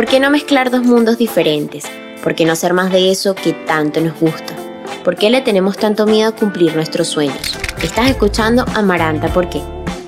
[0.00, 1.84] ¿Por qué no mezclar dos mundos diferentes?
[2.22, 4.56] ¿Por qué no hacer más de eso que tanto nos gusta?
[5.04, 7.58] ¿Por qué le tenemos tanto miedo a cumplir nuestros sueños?
[7.82, 9.60] Estás escuchando Amaranta ¿Por qué?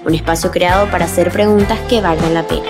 [0.06, 2.64] Un espacio creado para hacer preguntas que valgan la pena.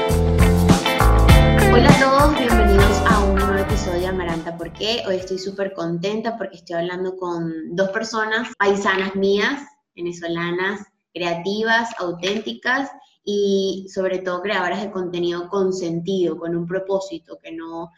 [1.73, 5.05] Hola a todos, bienvenidos a un nuevo episodio de Amaranta ¿Por qué?
[5.07, 9.63] Hoy estoy súper contenta porque estoy hablando con dos personas paisanas mías,
[9.95, 10.81] venezolanas,
[11.15, 12.91] creativas, auténticas
[13.25, 17.91] y sobre todo creadoras de contenido con sentido, con un propósito, que no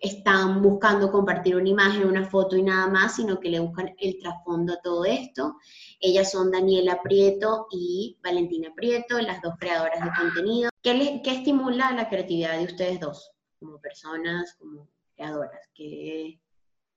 [0.00, 4.18] están buscando compartir una imagen, una foto y nada más, sino que le buscan el
[4.18, 5.56] trasfondo a todo esto.
[6.00, 10.70] Ellas son Daniela Prieto y Valentina Prieto, las dos creadoras de contenido.
[10.82, 15.68] ¿Qué, les, qué estimula la creatividad de ustedes dos, como personas, como creadoras?
[15.74, 16.40] ¿Qué...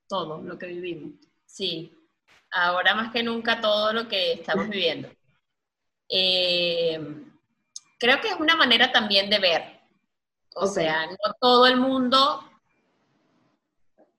[0.08, 1.14] Todo lo que vivimos.
[1.46, 1.94] Sí,
[2.52, 5.08] ahora más que nunca todo lo que estamos viviendo.
[6.10, 7.00] Eh,
[8.02, 9.80] creo que es una manera también de ver.
[10.56, 12.44] O sea, no todo el mundo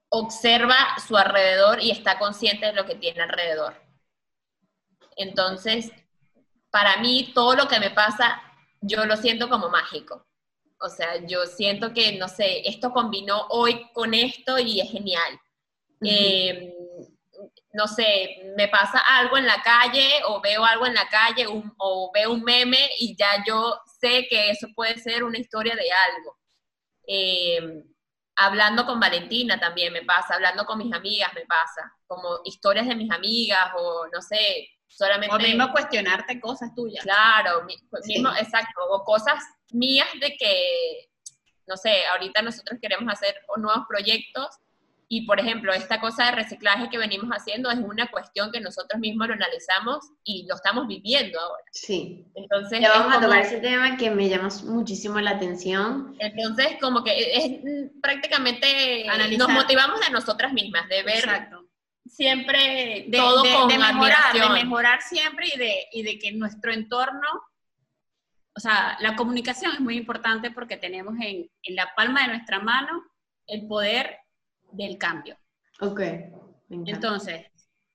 [0.08, 3.74] observa su alrededor y está consciente de lo que tiene alrededor.
[5.16, 5.90] Entonces,
[6.70, 8.40] para mí, todo lo que me pasa,
[8.80, 10.24] yo lo siento como mágico.
[10.78, 15.40] O sea, yo siento que, no sé, esto combinó hoy con esto y es genial
[17.72, 22.10] no sé, me pasa algo en la calle o veo algo en la calle o
[22.12, 26.38] veo un meme y ya yo sé que eso puede ser una historia de algo.
[27.06, 27.84] Em,
[28.36, 32.94] hablando con Valentina también me pasa, hablando con mis amigas me pasa, como historias de
[32.94, 35.34] mis amigas o no sé, solamente...
[35.34, 37.02] O mismo cuestionarte cosas tuyas.
[37.02, 41.10] Claro, mismo, exacto, o cosas mías de que,
[41.66, 44.48] no sé, ahorita nosotros queremos hacer nuevos proyectos
[45.14, 48.98] y por ejemplo, esta cosa de reciclaje que venimos haciendo es una cuestión que nosotros
[48.98, 51.64] mismos lo analizamos y lo estamos viviendo ahora.
[51.70, 52.24] Sí.
[52.34, 56.16] Entonces, ya vamos a tocar ese tema que me llama muchísimo la atención.
[56.18, 57.60] Entonces, como que es
[58.00, 59.04] prácticamente
[59.36, 61.50] nos motivamos de nosotras mismas, de ver
[62.06, 66.72] siempre de, todo con de mejorar, de mejorar siempre y de, y de que nuestro
[66.72, 67.28] entorno
[68.54, 72.60] o sea, la comunicación es muy importante porque tenemos en, en la palma de nuestra
[72.60, 73.02] mano
[73.46, 74.22] el poder
[74.72, 75.36] del cambio.
[75.80, 76.00] Ok.
[76.70, 77.46] Entonces,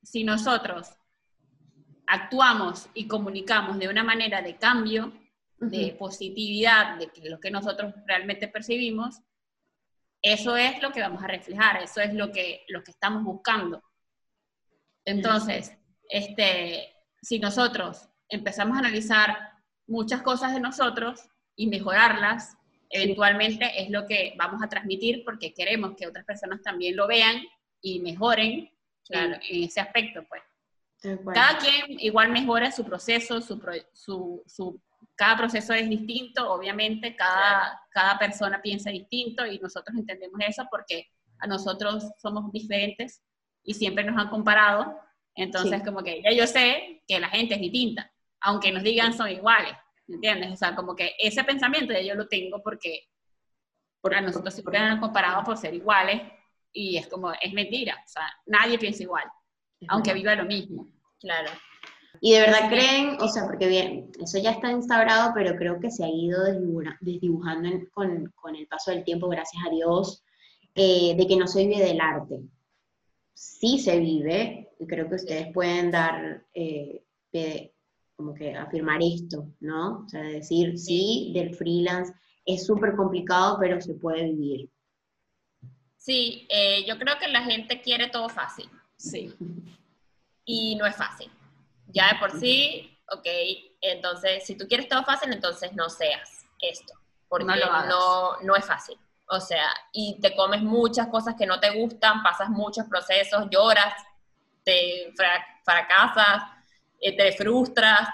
[0.04, 0.88] si nosotros
[2.06, 5.14] actuamos y comunicamos de una manera de cambio,
[5.60, 9.22] de positividad, de lo que nosotros realmente percibimos,
[10.22, 13.84] eso es lo que vamos a reflejar, eso es lo que, lo que estamos buscando.
[15.06, 15.74] Entonces,
[16.10, 19.38] este, si nosotros empezamos a analizar
[19.88, 21.22] muchas cosas de nosotros
[21.56, 22.57] y mejorarlas,
[22.90, 27.44] eventualmente es lo que vamos a transmitir porque queremos que otras personas también lo vean
[27.82, 28.70] y mejoren
[29.10, 30.42] en, ese aspecto, pues.
[31.34, 33.62] Cada quien igual mejora su proceso, su,
[33.94, 34.82] su, su,
[35.16, 41.08] cada proceso es distinto, obviamente, cada, cada persona piensa distinto y nosotros entendemos eso porque
[41.40, 43.22] a nosotros somos diferentes
[43.64, 45.00] y siempre nos han comparado,
[45.36, 48.12] entonces como que ya yo sé que la gente es distinta,
[48.42, 49.74] aunque nos digan son iguales,
[50.08, 50.54] ¿entiendes?
[50.54, 53.08] O sea, como que ese pensamiento ya yo lo tengo porque,
[54.02, 56.22] porque a nosotros siempre han comparado por ser iguales
[56.72, 59.26] y es como, es mentira, o sea, nadie piensa igual,
[59.88, 60.88] aunque viva lo mismo.
[61.20, 61.50] Claro.
[62.22, 65.92] Y de verdad creen, o sea, porque bien, eso ya está instaurado, pero creo que
[65.92, 66.44] se ha ido
[67.02, 70.24] desdibujando con, con, el paso del tiempo, gracias a Dios,
[70.74, 72.42] eh, de que no se vive del arte.
[73.34, 77.04] Sí se vive, y creo que ustedes pueden dar eh,
[78.18, 80.04] como que afirmar esto, ¿no?
[80.04, 82.12] O sea, decir, sí, del freelance
[82.46, 84.70] es súper complicado, pero se puede vivir.
[85.96, 88.68] Sí, eh, yo creo que la gente quiere todo fácil,
[88.98, 89.34] sí.
[90.46, 91.30] Y no es fácil.
[91.88, 93.28] Ya de por sí, ok,
[93.82, 96.94] entonces, si tú quieres todo fácil, entonces no seas esto,
[97.30, 98.98] porque no, no, no es fácil.
[99.30, 103.94] O sea, y te comes muchas cosas que no te gustan, pasas muchos procesos, lloras,
[104.64, 105.14] te
[105.64, 106.57] fracasas,
[107.00, 108.10] te frustras,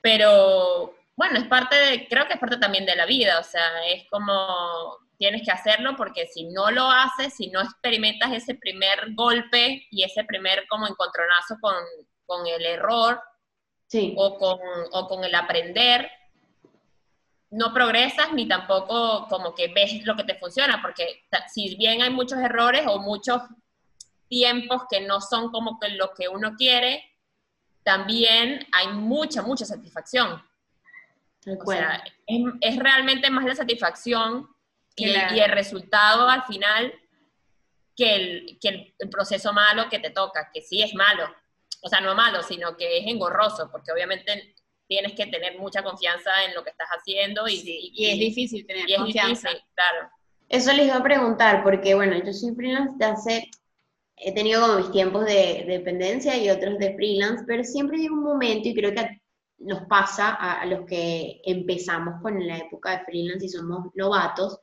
[0.00, 3.84] pero bueno, es parte de, creo que es parte también de la vida, o sea,
[3.86, 9.12] es como tienes que hacerlo porque si no lo haces, si no experimentas ese primer
[9.14, 11.74] golpe y ese primer como encontronazo con,
[12.24, 13.20] con el error
[14.16, 14.58] o, con,
[14.92, 16.10] o con el aprender,
[17.50, 22.10] no progresas ni tampoco como que ves lo que te funciona, porque si bien hay
[22.10, 23.42] muchos errores o muchos
[24.28, 27.04] tiempos que no son como que lo que uno quiere,
[27.82, 30.42] también hay mucha, mucha satisfacción.
[31.46, 34.48] O sea, es, realmente más la satisfacción
[34.94, 36.92] y, el resultado al final
[37.96, 41.24] que, el, que el, proceso malo que te toca, que sí es malo.
[41.82, 44.54] O sea, no malo, sino que es engorroso, porque obviamente
[44.86, 47.62] tienes que tener mucha confianza en lo que estás haciendo y,
[47.94, 49.48] y, es difícil tener confianza.
[49.74, 50.10] claro.
[50.48, 53.50] Eso les iba a preguntar, porque bueno, yo soy freelance de hace,
[54.22, 58.22] he tenido como mis tiempos de, dependencia y otros de freelance, pero siempre llega un
[58.22, 59.20] momento, y creo que
[59.58, 64.58] nos pasa a, los que empezamos con la época de freelance y somos novatos,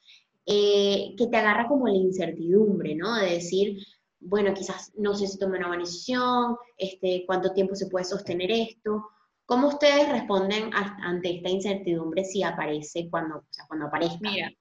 [0.45, 3.15] eh, que te agarra como la incertidumbre, ¿no?
[3.15, 3.83] De decir,
[4.19, 8.51] bueno, quizás no sé si tomé una buena decisión, este, cuánto tiempo se puede sostener
[8.51, 9.05] esto.
[9.45, 14.17] ¿Cómo ustedes responden ante esta incertidumbre si aparece cuando, o sea, cuando aparezca?
[14.21, 14.51] Mira,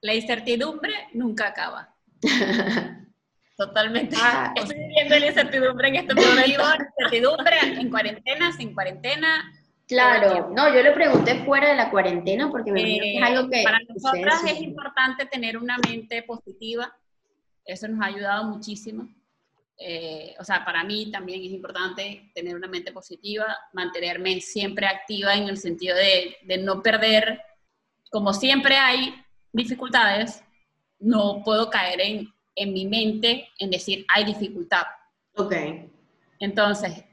[0.00, 1.94] la incertidumbre nunca acaba.
[3.58, 4.16] Totalmente.
[4.22, 6.62] Ah, Estoy viviendo la incertidumbre en este momento.
[6.96, 9.52] incertidumbre en cuarentena, sin cuarentena.
[9.88, 13.64] Claro, no, yo le pregunté fuera de la cuarentena porque me eh, es algo que...
[13.64, 16.94] Para nosotras es importante tener una mente positiva.
[17.64, 19.08] Eso nos ha ayudado muchísimo.
[19.76, 25.34] Eh, o sea, para mí también es importante tener una mente positiva, mantenerme siempre activa
[25.34, 27.40] en el sentido de, de no perder,
[28.10, 29.14] como siempre hay
[29.52, 30.44] dificultades,
[30.98, 32.28] no puedo caer en,
[32.58, 34.82] en mi mente en decir, hay dificultad.
[35.36, 35.54] Ok.
[36.40, 37.04] Entonces,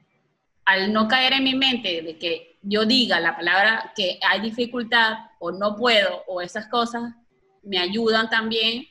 [0.66, 5.14] al no caer en mi mente de que yo diga la palabra que hay dificultad
[5.40, 7.14] o no puedo o esas cosas,
[7.64, 8.86] me ayudan también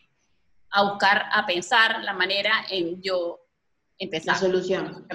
[0.70, 3.40] a buscar, a pensar la manera en yo
[3.98, 4.34] empezar.
[4.34, 5.06] La solución.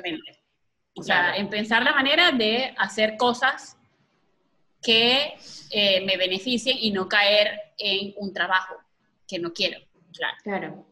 [0.95, 3.77] O sea, en pensar la manera de hacer cosas
[4.81, 5.37] que
[5.71, 8.75] eh, me beneficien y no caer en un trabajo
[9.27, 9.79] que no quiero.
[10.11, 10.37] Claro.
[10.43, 10.88] claro,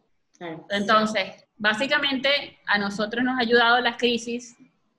[0.70, 4.56] Entonces, básicamente a nosotros nos ha ayudado la crisis,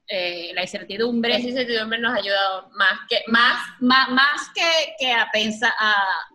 [0.08, 1.36] eh, la incertidumbre.
[1.36, 5.72] Esa incertidumbre nos ha ayudado más que, más, más, más que, que, a, pensar,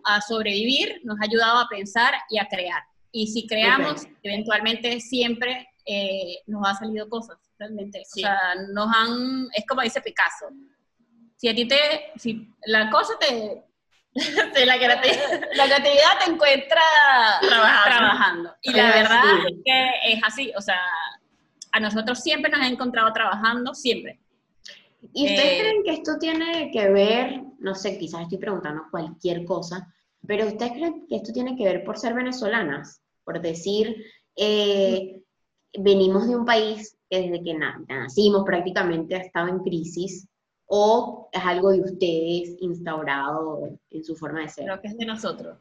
[0.05, 2.83] a, sobrevivir, nos ha ayudado a pensar y a crear.
[3.11, 8.01] Y si creamos, eventualmente siempre eh, nos ha salido cosas, realmente.
[8.01, 8.39] O sea,
[8.73, 10.47] nos han, es como dice Picasso,
[11.37, 13.65] si a ti te, si la cosa te,
[14.15, 15.41] la, creatividad.
[15.55, 16.81] la creatividad te encuentra
[17.41, 18.55] trabajando.
[18.63, 20.81] Y la verdad es que es así, o sea,
[21.73, 24.21] a nosotros siempre nos ha encontrado trabajando, siempre.
[25.13, 29.45] ¿Y ustedes eh, creen que esto tiene que ver, no sé, quizás estoy preguntando cualquier
[29.45, 29.93] cosa,
[30.27, 33.03] pero ustedes creen que esto tiene que ver por ser venezolanas?
[33.25, 33.97] Por decir,
[34.37, 35.21] eh,
[35.79, 40.29] venimos de un país que desde que nacimos prácticamente ha estado en crisis,
[40.67, 44.65] o es algo de ustedes instaurado en su forma de ser?
[44.65, 45.59] Creo que es de nosotros.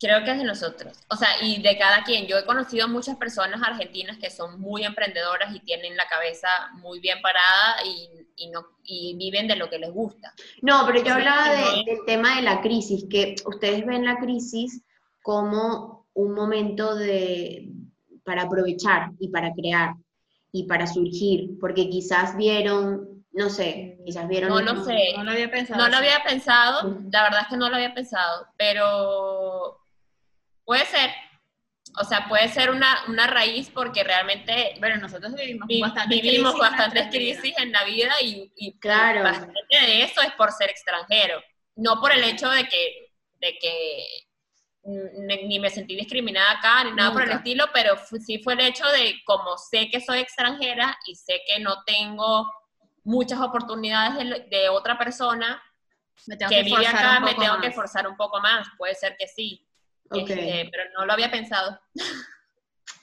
[0.00, 0.98] Creo que es de nosotros.
[1.08, 2.26] O sea, y de cada quien.
[2.26, 6.48] Yo he conocido a muchas personas argentinas que son muy emprendedoras y tienen la cabeza
[6.74, 10.34] muy bien parada y, y no, y viven de lo que les gusta.
[10.62, 14.82] No, pero yo hablaba del tema de la crisis, que ustedes ven la crisis
[15.22, 17.70] como un momento de,
[18.24, 19.94] para aprovechar y para crear
[20.52, 24.48] y para surgir, porque quizás vieron no sé, quizás vieron.
[24.50, 25.12] No lo sé.
[25.16, 25.82] No lo había pensado.
[25.82, 29.80] No lo había pensado, la verdad es que no lo había pensado, pero
[30.64, 31.10] puede ser.
[32.00, 37.06] O sea, puede ser una, una raíz porque realmente, bueno, nosotros vivimos, bastantes vivimos bastantes
[37.08, 39.22] crisis en la vida y, y claro.
[39.22, 41.40] bastante de eso es por ser extranjero,
[41.76, 44.06] no por el hecho de que, de que
[44.84, 47.96] ni me sentí discriminada acá, ni nada por el estilo, pero
[48.26, 52.50] sí fue el hecho de como sé que soy extranjera y sé que no tengo
[53.04, 54.18] muchas oportunidades
[54.50, 55.62] de, otra persona
[56.26, 58.66] que, vive acá, me tengo que esforzar un poco más.
[58.76, 59.66] Puede ser que sí,
[60.10, 61.78] este, pero no lo había pensado.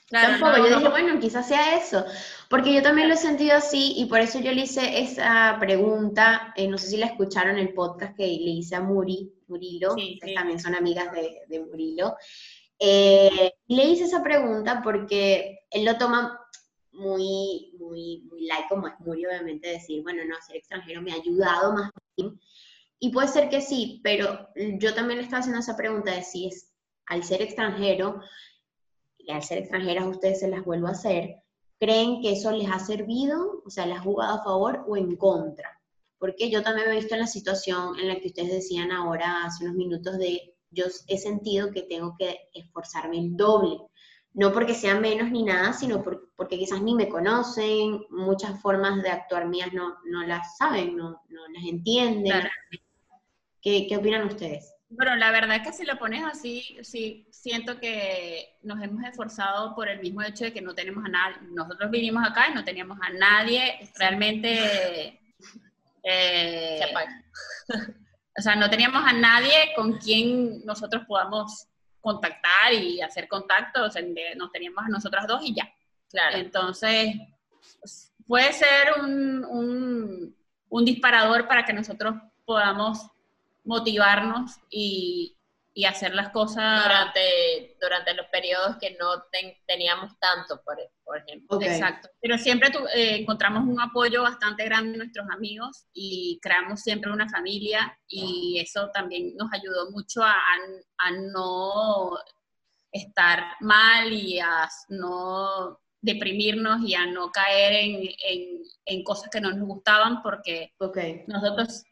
[0.08, 2.04] Claro, Tampoco, yo dije, bueno, quizás sea eso,
[2.50, 6.52] porque yo también lo he sentido así y por eso yo le hice esa pregunta,
[6.54, 9.94] eh, no sé si la escucharon en el podcast que le hice a Muri, Murilo,
[9.96, 12.14] que también son amigas de, Murilo,
[12.78, 16.38] eh, le hice esa pregunta porque él lo toma
[16.92, 21.16] muy, muy, muy like, como es muy obviamente decir, bueno, no, ser extranjero me ha
[21.16, 21.90] ayudado más.
[22.98, 26.46] Y puede ser que sí, pero yo también le estaba haciendo esa pregunta de si
[26.46, 26.72] es
[27.06, 28.20] al ser extranjero,
[29.24, 31.36] y al ser extranjeras ustedes se las vuelvo a hacer,
[31.78, 33.62] ¿creen que eso les ha servido?
[33.64, 35.80] O sea, ¿les ha jugado a favor o en contra?
[36.18, 39.44] Porque yo también me he visto en la situación en la que ustedes decían ahora,
[39.44, 43.78] hace unos minutos, de yo he sentido que tengo que esforzarme el doble
[44.34, 49.10] no porque sean menos ni nada, sino porque quizás ni me conocen, muchas formas de
[49.10, 52.48] actuar mías no, no las saben, no, no las entienden.
[53.60, 54.74] ¿Qué, ¿Qué, opinan ustedes?
[54.88, 59.74] Bueno, la verdad es que si lo pones así, sí, siento que nos hemos esforzado
[59.74, 62.64] por el mismo hecho de que no tenemos a nadie, nosotros vinimos acá y no
[62.64, 65.20] teníamos a nadie realmente...
[66.04, 66.80] Eh,
[68.36, 71.68] o sea, no teníamos a nadie con quien nosotros podamos
[72.02, 73.94] contactar y hacer contactos,
[74.36, 75.72] nos teníamos a nosotras dos y ya.
[76.10, 76.36] Claro.
[76.36, 77.14] Entonces,
[78.26, 80.34] puede ser un,
[80.68, 83.06] un disparador para que nosotros podamos
[83.64, 85.36] motivarnos y,
[85.74, 89.24] y hacer las cosas durante, durante los periodos que no
[89.66, 91.60] teníamos tanto, por, por ejemplo.
[91.62, 92.10] Exacto.
[92.20, 97.28] Pero siempre eh, encontramos un apoyo bastante grande en nuestros amigos y creamos siempre una
[97.28, 102.18] familia y eso también nos ayudó mucho a, a no
[102.90, 109.40] estar mal y a no deprimirnos y a no caer en, en, en cosas que
[109.40, 110.74] no nos gustaban porque
[111.26, 111.84] nosotros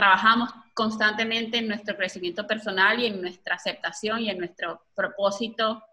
[0.00, 5.84] trabajamos constantemente en nuestro crecimiento personal y en nuestra aceptación y en nuestro propósito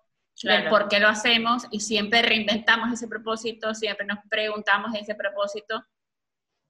[0.43, 5.85] de por qué lo hacemos y siempre reinventamos ese propósito, siempre nos preguntamos ese propósito.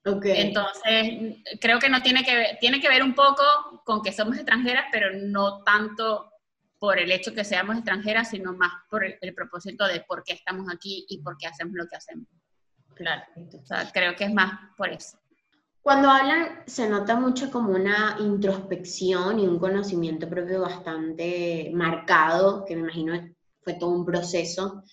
[0.03, 0.47] Okay.
[0.47, 3.43] Entonces, creo que no tiene que ver, tiene que ver un poco
[3.85, 6.31] con que somos extranjeras, pero no tanto
[6.79, 10.33] por el hecho que seamos extranjeras, sino más por el, el propósito de por qué
[10.33, 12.25] estamos aquí y por qué hacemos lo que hacemos.
[12.95, 13.21] Claro.
[13.61, 15.19] O sea, creo que es más por eso.
[15.87, 22.75] Cuando hablan se nota mucho como una introspección y un conocimiento propio bastante marcado, que
[22.75, 24.83] me imagino fue todo un proceso.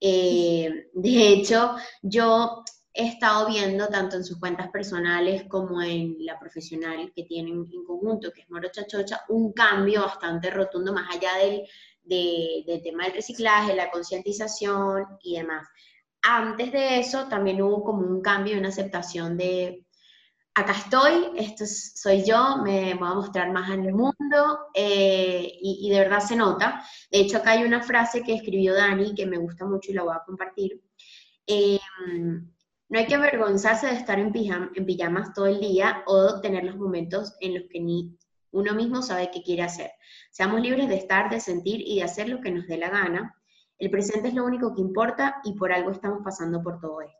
[0.00, 6.36] Eh, de hecho, yo he estado viendo tanto en sus cuentas personales como en la
[6.36, 11.30] profesional que tienen en conjunto, que es Moro Chachocha, un cambio bastante rotundo más allá
[11.44, 11.62] del,
[12.66, 15.68] del tema del reciclaje, la concientización y demás.
[16.22, 19.86] Antes de eso también hubo como un cambio, una aceptación de
[20.54, 25.88] acá estoy, esto soy yo, me voy a mostrar más en el mundo eh, y,
[25.90, 26.84] de verdad se nota.
[27.10, 30.02] De hecho, acá hay una frase que escribió Dani que me gusta mucho y la
[30.02, 30.82] voy a compartir.
[31.46, 32.50] Em,
[32.88, 36.76] no hay que avergonzarse de estar en, en pijamas todo el día o tener los
[36.76, 38.16] momentos en los que ni
[38.52, 39.92] uno mismo sabe qué quiere hacer.
[40.30, 43.36] Seamos libres de estar, de sentir y de hacer lo que nos dé la gana.
[43.78, 47.19] El presente es lo único que importa y por algo estamos pasando por todo esto.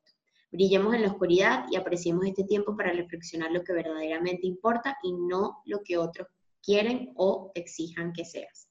[0.51, 5.13] Brillemos en la oscuridad y apreciemos este tiempo para reflexionar lo que verdaderamente importa y
[5.13, 6.27] no lo que otros
[6.63, 8.69] quieren o exijan que seas.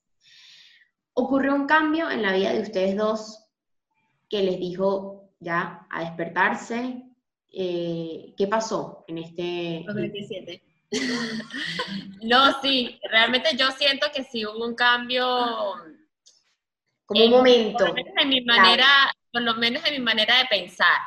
[1.14, 3.46] Ocurrió un cambio en la vida de ustedes dos
[4.30, 7.04] que les dijo ya a despertarse.
[7.52, 9.84] Eh, ¿Qué pasó en este...
[9.88, 10.64] 2017.
[12.24, 15.26] no, sí, realmente yo siento que sí hubo un cambio.
[17.06, 17.78] Como un momento.
[17.78, 18.88] Por lo menos en mi manera,
[19.32, 20.98] por lo menos en mi manera de pensar.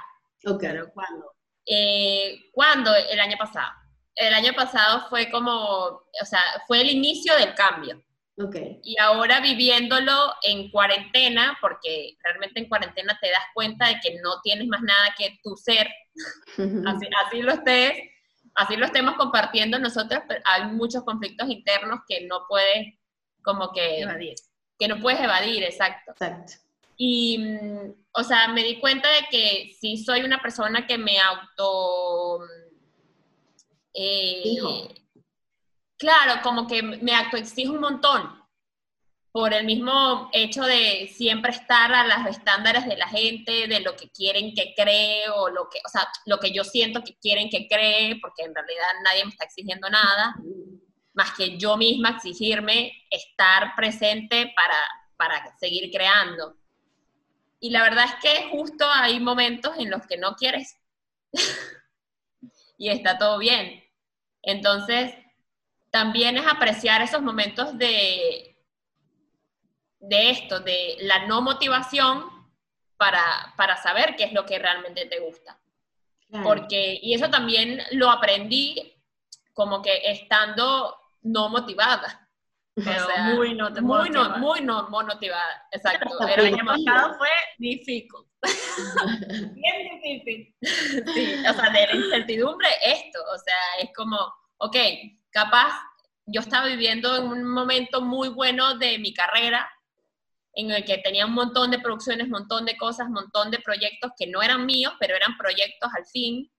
[0.47, 0.65] Ok.
[0.93, 1.33] ¿cuándo?
[1.67, 2.95] Eh, ¿Cuándo?
[2.95, 3.73] El año pasado.
[4.15, 8.03] El año pasado fue como, o sea, fue el inicio del cambio.
[8.37, 8.81] Okay.
[8.83, 14.41] Y ahora viviéndolo en cuarentena, porque realmente en cuarentena te das cuenta de que no
[14.43, 15.87] tienes más nada que tu ser,
[16.87, 17.93] así, así, lo estés,
[18.55, 22.95] así lo estemos compartiendo nosotros, pero hay muchos conflictos internos que no puedes
[23.43, 24.35] como que evadir.
[24.79, 26.13] Que no puedes evadir, exacto.
[26.13, 26.55] Exacto.
[27.05, 31.19] Y, mm, o sea, me di cuenta de que sí soy una persona que me
[31.19, 32.47] auto...
[33.93, 34.57] Eh,
[35.99, 38.41] claro, como que me autoexijo un montón
[39.33, 43.97] por el mismo hecho de siempre estar a los estándares de la gente, de lo
[43.97, 47.51] que quieren que cree o lo que, o sea, lo que yo siento que quieren
[47.51, 50.37] que cree, porque en realidad nadie me está exigiendo nada,
[51.15, 54.79] más que yo misma exigirme estar presente para,
[55.17, 56.62] para seguir creando.
[57.63, 60.81] Y la verdad es que justo hay momentos en los que no quieres.
[62.77, 63.85] y está todo bien.
[64.43, 65.15] Entonces,
[65.93, 68.59] también es apreciar esos momentos de,
[70.01, 72.25] de esto, de la no motivación
[72.97, 75.61] para, para saber qué es lo que realmente te gusta.
[76.43, 79.01] Porque, y eso también lo aprendí
[79.53, 82.22] como que estando no motivada.
[82.75, 86.09] Pero muy no muy no, muy no motivada, exacto.
[86.27, 88.09] El año pasado fue difícil.
[89.55, 90.57] Bien difícil.
[91.15, 94.17] Sí, o sea, de la incertidumbre esto, o sea, es como,
[94.57, 94.77] ok,
[95.31, 95.73] capaz
[96.27, 99.69] yo estaba viviendo en un momento muy bueno de mi carrera,
[100.55, 103.59] en el que tenía un montón de producciones, un montón de cosas, un montón de
[103.59, 106.51] proyectos que no eran míos, pero eran proyectos al fin,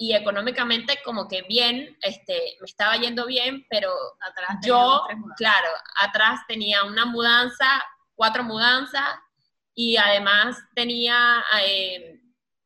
[0.00, 5.02] y económicamente como que bien, este, me estaba yendo bien, pero atrás yo,
[5.36, 5.68] claro,
[6.00, 7.66] atrás tenía una mudanza,
[8.14, 9.18] cuatro mudanzas,
[9.74, 12.18] y además tenía eh,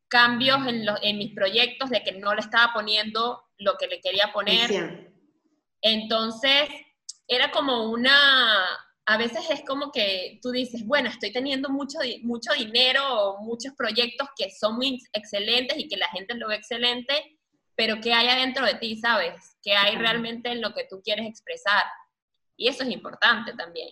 [0.07, 3.99] cambios en, los, en mis proyectos de que no le estaba poniendo lo que le
[3.99, 5.11] quería poner.
[5.81, 6.69] Entonces,
[7.27, 8.65] era como una,
[9.07, 14.27] a veces es como que tú dices, bueno, estoy teniendo mucho, mucho dinero muchos proyectos
[14.35, 17.37] que son muy excelentes y que la gente lo ve excelente,
[17.75, 19.57] pero ¿qué hay adentro de ti, sabes?
[19.61, 21.83] ¿Qué hay realmente en lo que tú quieres expresar?
[22.57, 23.89] Y eso es importante también.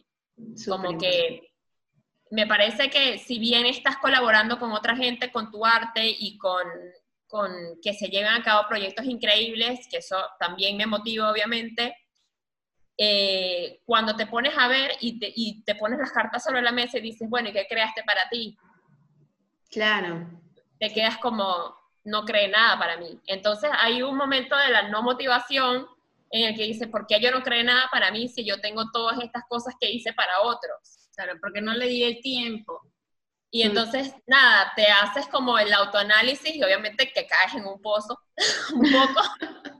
[0.67, 1.53] como que
[2.31, 6.65] me parece que si bien estás colaborando con otra gente, con tu arte y con,
[7.27, 7.51] con
[7.83, 11.95] que se lleven a cabo proyectos increíbles, que eso también me motiva obviamente,
[12.97, 16.71] eh, cuando te pones a ver y te, y te, pones las cartas sobre la
[16.71, 18.57] mesa y dices, bueno, ¿y qué creaste para ti?
[19.69, 20.29] Claro.
[20.79, 23.19] Te quedas como, no cree nada para mí.
[23.25, 25.87] Entonces hay un momento de la no motivación
[26.29, 28.89] en el que dices, ¿por qué yo no creo nada para mí si yo tengo
[28.91, 31.09] todas estas cosas que hice para otros?
[31.15, 32.81] Claro, porque no le di el tiempo.
[33.51, 33.67] Y mm.
[33.67, 38.19] entonces, nada, te haces como el autoanálisis y obviamente que caes en un pozo
[38.73, 39.21] un poco.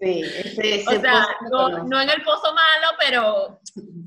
[0.00, 3.60] Sí, ese, o sea, no, en el pozo malo, pero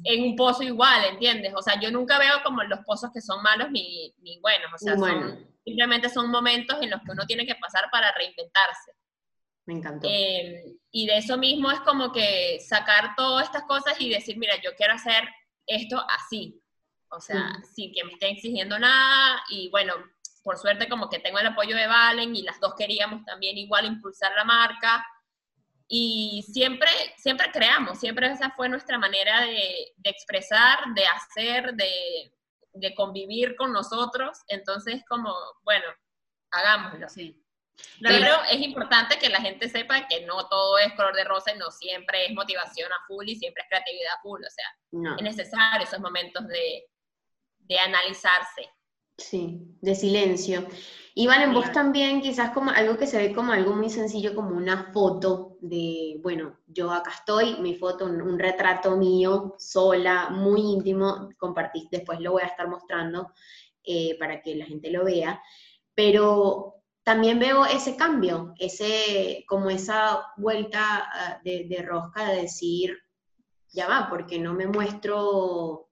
[0.04, 1.54] en un pozo igual, ¿entiendes?
[1.56, 4.78] O sea, yo nunca veo como los pozos que son malos ni, ni buenos, o
[4.78, 4.96] sea,
[5.64, 8.92] simplemente son momentos en los que uno tiene que pasar para reinventarse.
[9.66, 10.08] Me encantó.
[10.10, 14.56] Em, y de eso mismo es como que sacar todas estas cosas y decir, mira,
[14.62, 15.24] yo quiero hacer
[15.68, 16.60] esto así.
[17.10, 19.44] O sea, sin que me esté exigiendo nada.
[19.50, 19.94] Y bueno,
[20.44, 23.86] por suerte como que tengo el apoyo de Valen y las dos queríamos también igual
[23.86, 25.06] impulsar la marca
[25.88, 33.56] y siempre, siempre creamos, siempre esa fue nuestra manera de, expresar, de hacer, de, convivir
[33.56, 34.40] con nosotros.
[34.48, 35.86] Entonces, como, bueno,
[36.52, 37.10] hagámoslo.
[37.10, 37.40] Sí.
[38.02, 41.58] Pero es importante que la gente sepa que no todo es color de rosa y
[41.58, 44.42] no siempre es motivación a full y siempre es creatividad a full.
[44.42, 46.86] O sea, es necesario esos momentos de,
[47.60, 48.70] de analizarse.
[49.18, 50.68] Sí, de silencio.
[51.16, 54.56] Y en vos también quizás como algo que se ve como algo muy sencillo, como
[54.56, 61.30] una foto de, bueno, yo acá estoy, mi foto, un, retrato mío, sola, muy íntimo,
[61.38, 63.32] compartís, después lo voy a estar mostrando
[63.84, 65.40] eh, para que la gente lo vea,
[65.94, 72.98] pero también veo ese cambio, ese, como esa vuelta ah, de, rosca de decir,
[73.72, 75.90] ya va, porque no me muestro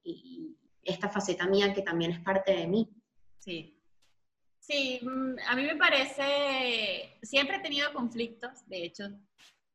[0.81, 2.89] esta faceta mía que también es parte de mí.
[3.37, 3.80] Sí.
[4.71, 9.03] Sí, mm, a mí me parece, siempre he tenido conflictos, de hecho,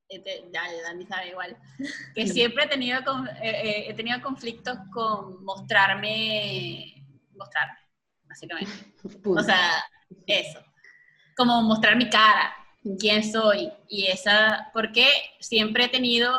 [0.09, 1.57] este, ya Dani sabe igual,
[2.15, 3.01] que siempre he tenido,
[3.43, 7.05] eh, eh, he tenido conflictos con mostrarme,
[7.37, 7.79] mostrarme,
[8.25, 8.73] básicamente.
[9.25, 9.85] O sea,
[10.27, 10.65] eso,
[11.37, 12.55] como mostrar mi cara,
[12.99, 15.07] quién soy, y esa, porque
[15.41, 16.33] siempre he tenido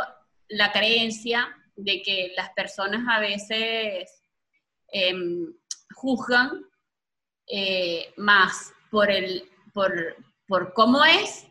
[0.47, 4.19] la creencia de que las personas a veces
[4.87, 5.53] em,
[5.93, 6.66] juzgan
[7.47, 10.15] eh, más por, el, por,
[10.47, 11.47] por cómo es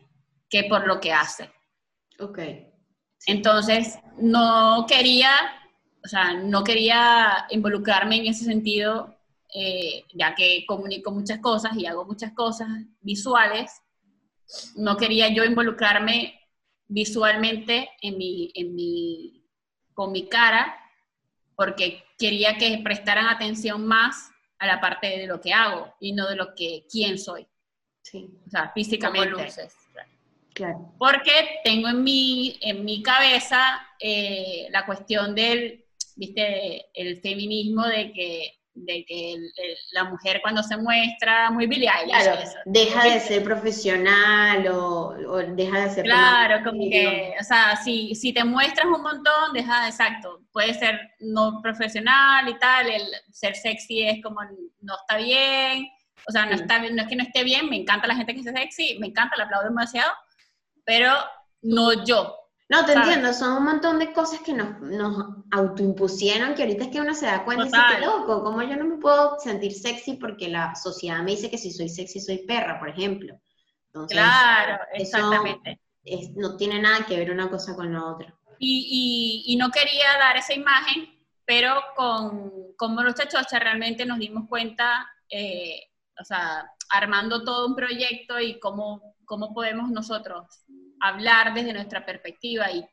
[0.49, 1.51] que por lo que hace.
[2.19, 2.39] Ok.
[3.25, 5.31] Entonces, no quería,
[6.03, 9.17] o sea, no quería involucrarme en ese sentido,
[9.53, 12.69] eh, ya que comunico muchas cosas y hago muchas cosas
[13.01, 13.71] visuales,
[14.75, 16.39] no quería yo involucrarme
[16.87, 19.43] visualmente en mi, en mi,
[19.93, 20.77] con mi cara,
[21.55, 24.29] porque quería que prestaran atención más
[24.59, 27.47] a la parte de lo que hago y no de lo que quién soy.
[28.01, 28.29] Sí.
[28.45, 29.29] O sea, físicamente.
[29.29, 29.75] Luces,
[30.53, 30.93] claro.
[30.97, 38.13] Porque tengo en mi, en mi cabeza eh, la cuestión del, viste, el feminismo de
[38.13, 39.35] que de que
[39.91, 45.13] la mujer cuando se muestra muy Billie claro, deja de ser profesional o,
[45.49, 49.87] deja de ser claro como que o sea si, si te muestras un montón deja
[49.87, 54.41] exacto puede ser no profesional y tal el ser sexy es como
[54.81, 55.87] no está bien
[56.27, 58.41] o sea no está no es que no esté bien me encanta la gente que
[58.41, 60.11] es sexy me encanta la aplaudo demasiado
[60.85, 61.13] pero
[61.61, 66.63] no yo no, te entiendo, son un montón de cosas que nos, nos autoimpusieron que
[66.63, 68.97] ahorita es que uno se da cuenta y dice, qué loco, ¿cómo yo no me
[68.97, 72.89] puedo sentir sexy porque la sociedad me dice que si soy sexy soy perra, por
[72.89, 73.39] ejemplo?
[74.09, 75.79] claro, exactamente.
[76.35, 78.35] no tiene nada que ver una cosa con la otra.
[78.59, 81.09] Y, y, y no quería dar esa imagen,
[81.45, 85.79] pero con, con Morucha Chocha realmente nos dimos cuenta, eh,
[86.19, 90.65] o sea, armando todo un proyecto y cómo, cómo podemos nosotros
[90.99, 92.85] hablar desde nuestra perspectiva y,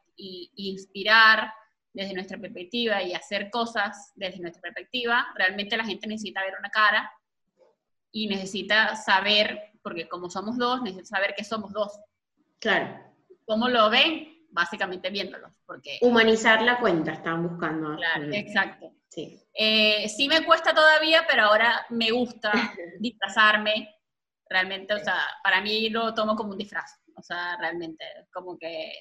[0.57, 1.53] inspirar
[1.93, 6.71] desde nuestra perspectiva y hacer cosas desde nuestra perspectiva, realmente la gente necesita ver una
[6.71, 7.11] cara
[8.13, 11.99] y necesita saber, porque como somos dos, necesita saber que somos dos.
[12.61, 12.97] Claro.
[13.45, 14.47] ¿Cómo lo ven?
[14.51, 15.53] Básicamente viéndolos.
[15.67, 17.97] Porque, Humanizar la cuenta, están buscando.
[17.97, 18.93] Claro, exacto.
[19.09, 19.41] Sí.
[19.53, 22.53] Eh, sí me cuesta todavía, pero ahora me gusta
[23.01, 23.97] disfrazarme.
[24.49, 27.01] Realmente, o sea, para mí lo tomo como un disfraz.
[27.17, 28.93] O sea, realmente, como que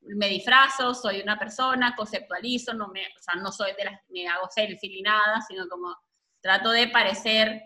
[0.00, 4.26] me disfrazo, soy una persona, conceptualizo, no me, o sea, no soy de las me
[4.28, 5.94] hago selfie ni nada, sino como
[6.40, 7.62] trato de parecer,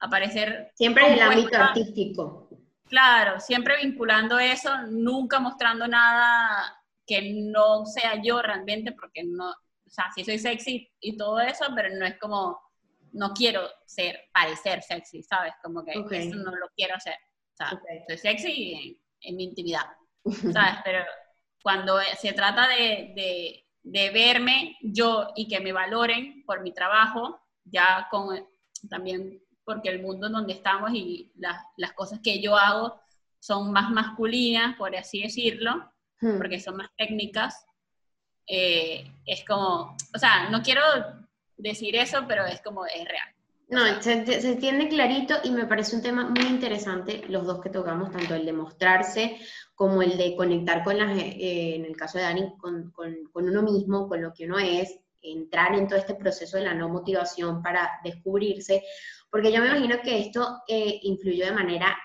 [0.00, 0.72] aparecer...
[0.74, 2.48] Siempre en el ámbito artístico.
[2.88, 9.90] Claro, siempre vinculando eso, nunca mostrando nada que no sea yo realmente, porque no, o
[9.90, 12.60] sea, sí soy sexy y todo eso, pero no es como,
[13.12, 15.54] no quiero ser, parecer sexy, ¿sabes?
[15.62, 17.16] Como que eso no lo quiero hacer.
[17.52, 19.86] O sea, soy sexy en, mi intimidad,
[20.52, 20.76] ¿sabes?
[20.84, 21.04] Pero
[21.62, 28.08] cuando se trata de, de, verme yo y que me valoren por mi trabajo, ya
[28.10, 28.46] con
[28.88, 33.00] también porque el mundo en donde estamos y las, las cosas que yo hago
[33.38, 36.38] son más masculinas, por así decirlo, hmm.
[36.38, 37.66] porque son más técnicas,
[38.46, 40.82] eh, es como, o sea, no quiero
[41.56, 43.33] decir eso, pero es como, es real.
[43.68, 47.70] No, se, se, entiende clarito y me parece un tema muy interesante los dos que
[47.70, 49.38] tocamos, tanto el de mostrarse
[49.74, 53.48] como el de conectar con las, eh, en el caso de Dani, con, con, con,
[53.48, 56.88] uno mismo, con lo que uno es, entrar en todo este proceso de la no
[56.90, 58.82] motivación para descubrirse,
[59.30, 61.96] porque yo me imagino que esto eh, influyó de manera,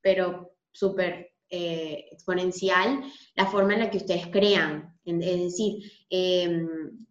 [0.00, 3.02] pero súper eh, exponencial,
[3.34, 4.98] la forma en la que ustedes crean.
[5.04, 6.66] Es decir, eh,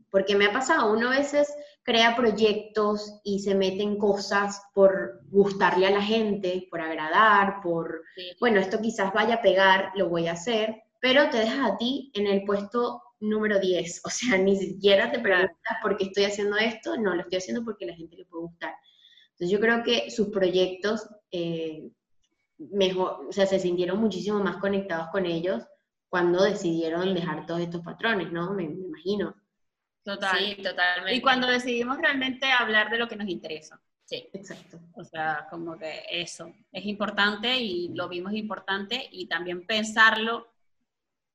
[0.10, 1.48] porque me ha pasado, uno a veces
[1.88, 8.04] crea proyectos y se mete en cosas por gustarle a la gente, por agradar, por,
[8.42, 12.12] bueno, esto quizás vaya a pegar, lo voy a hacer, pero te dejas a ti
[12.14, 16.58] en el puesto número 10, o sea, ni siquiera te preguntas por qué estoy haciendo
[16.58, 18.74] esto, no, lo estoy haciendo porque a la gente le puede gustar.
[19.32, 21.90] Entonces yo creo que sus proyectos eh,
[22.58, 25.64] mejor, o sea, se sintieron muchísimo más conectados con ellos
[26.10, 28.54] cuando decidieron dejar todos estos patrones, ¿no?
[28.54, 29.36] Me, imagino.
[30.08, 30.40] Total.
[30.40, 31.16] Sí, totalmente.
[31.16, 33.78] Y cuando decidimos realmente hablar de lo que nos interesa.
[34.06, 34.80] Sí, exacto.
[34.94, 40.48] O sea, como que eso es importante y lo vimos importante y también pensarlo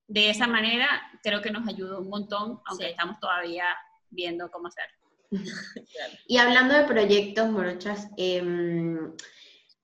[0.08, 0.88] de esa manera
[1.22, 3.66] creo que nos ayudó un montón, aunque estamos todavía
[4.08, 4.96] viendo cómo hacerlo.
[6.26, 8.42] y hablando de proyectos, Morochas, eh,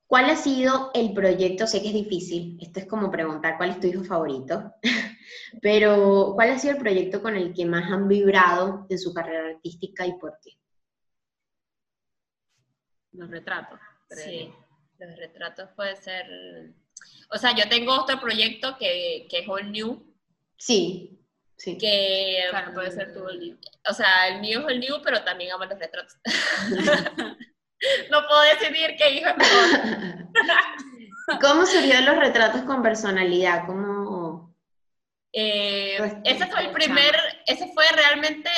[0.09, 1.67] ¿Cuál ha sido el proyecto?
[1.67, 4.73] Sé que es difícil, esto es como preguntar cuál es tu hijo favorito,
[5.61, 9.49] pero ¿cuál ha sido el proyecto con el que más han vibrado en su carrera
[9.49, 10.53] artística y por qué?
[13.13, 13.79] Los retratos.
[14.11, 14.53] Sí,
[14.99, 16.27] los retratos puede ser...
[17.31, 20.15] O sea, yo tengo otro proyecto que, que es All New.
[20.57, 21.21] Sí,
[21.57, 21.77] sí.
[21.79, 23.59] Que, claro, puede ser tu All New.
[23.89, 26.17] O sea, el mío es All New, pero también amo los retratos.
[28.11, 30.29] no puedo decidir qué hijo es mejor.
[31.41, 33.67] ¿Cómo surgieron los retratos con personalidad?
[33.67, 34.18] ¿Cómo...
[35.33, 37.15] Eh, ese fue el primer,
[37.47, 38.51] ese fue realmente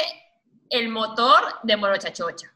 [0.68, 2.52] el motor de Morocha Chocha.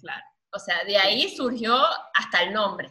[0.00, 0.24] Claro.
[0.52, 1.76] O sea, de ahí surgió
[2.14, 2.90] hasta el nombre.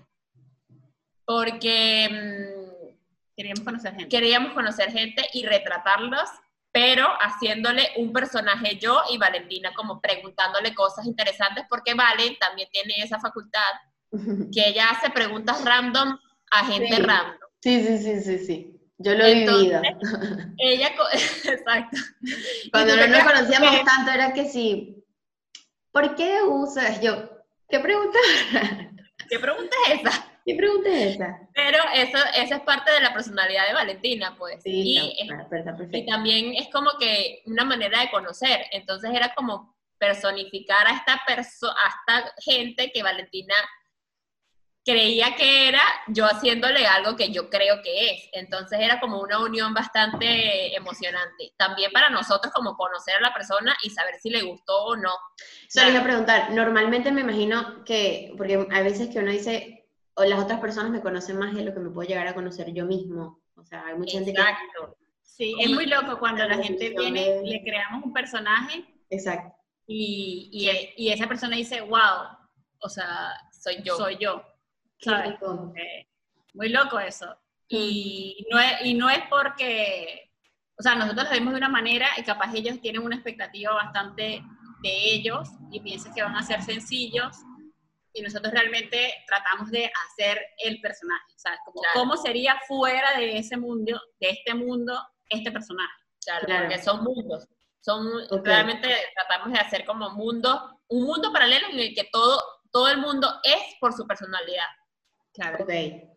[1.26, 4.10] Porque mm, queríamos conocer gente.
[4.10, 6.30] Queríamos conocer gente y retratarlos
[6.74, 12.96] pero haciéndole un personaje yo y Valentina como preguntándole cosas interesantes, porque Valen también tiene
[12.98, 13.62] esa facultad
[14.52, 16.18] que ella hace preguntas random
[16.50, 17.38] a gente random.
[17.62, 18.73] Sí, sí, sí, sí, sí.
[18.98, 19.82] Yo lo he vivido.
[20.58, 21.98] Ella, exacto.
[22.72, 25.04] Cuando no nos conocíamos tanto era que sí,
[25.92, 27.02] ¿por qué usas?
[27.02, 27.30] Yo,
[27.70, 28.20] ¿qué pregunta?
[29.30, 30.26] ¿Qué pregunta es esa?
[30.46, 31.40] ¿Qué pregunta es esa?
[31.54, 34.62] Pero eso, esa es parte de la personalidad de Valentina, pues.
[34.62, 35.28] Sí, y,
[35.92, 38.66] y también es como que una manera de conocer.
[38.72, 43.56] Entonces era como personificar a esta, perso a esta gente que Valentina
[44.86, 48.30] creía que era yo haciéndole algo que yo creo que es.
[48.34, 51.54] Entonces era como una unión bastante emocionante.
[51.58, 55.12] También para nosotros como conocer a la persona y saber si le gustó o no.
[55.70, 60.24] Solo iba a preguntar, normalmente me imagino que, porque hay veces que uno dice, o
[60.26, 62.86] las otras personas me conocen más de lo que me puedo llegar a conocer yo
[62.86, 63.42] mismo.
[63.56, 64.42] O sea, hay mucha gente que...
[65.22, 68.86] Sí, es muy loco cuando la gente viene, le creamos un personaje.
[69.10, 69.56] Exacto.
[69.88, 72.38] Y, y, y, esa persona dice, wow,
[72.80, 73.98] o sea, soy yo.
[73.98, 74.44] Soy yo.
[76.54, 77.38] Muy loco eso.
[77.68, 80.32] Y no, es, y no es porque,
[80.78, 84.44] o sea, nosotros lo vemos de una manera y capaz ellos tienen una expectativa bastante
[84.82, 87.36] de ellos y piensan que van a ser sencillos
[88.14, 91.60] y nosotros realmente tratamos de hacer el personaje, ¿sabes?
[91.66, 95.94] Como, ¿Cómo sería fuera de ese mundo, de este mundo, este personaje?
[96.24, 97.48] Claro, porque son mundos.
[97.82, 98.08] Son,
[98.44, 103.00] Realmente tratamos de hacer como mundo, un mundo paralelo en el que todo, todo el
[103.00, 104.68] mundo es por su personalidad.
[105.34, 105.64] Claro.
[105.64, 105.70] Ok.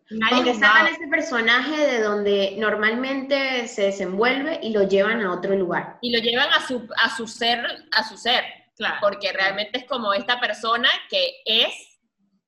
[0.09, 5.97] Nadie sacan ese personaje de donde normalmente se desenvuelve y lo llevan a otro lugar.
[6.01, 7.59] Y lo llevan a su, a su ser,
[7.91, 8.45] a su ser.
[8.77, 8.97] Claro.
[9.01, 11.99] Porque realmente es como esta persona que es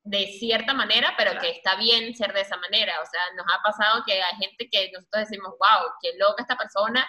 [0.04, 2.94] de cierta manera, pero que está bien ser de esa manera.
[3.02, 6.58] O sea, nos ha pasado que hay gente que nosotros decimos, wow, qué loca esta
[6.58, 7.06] persona.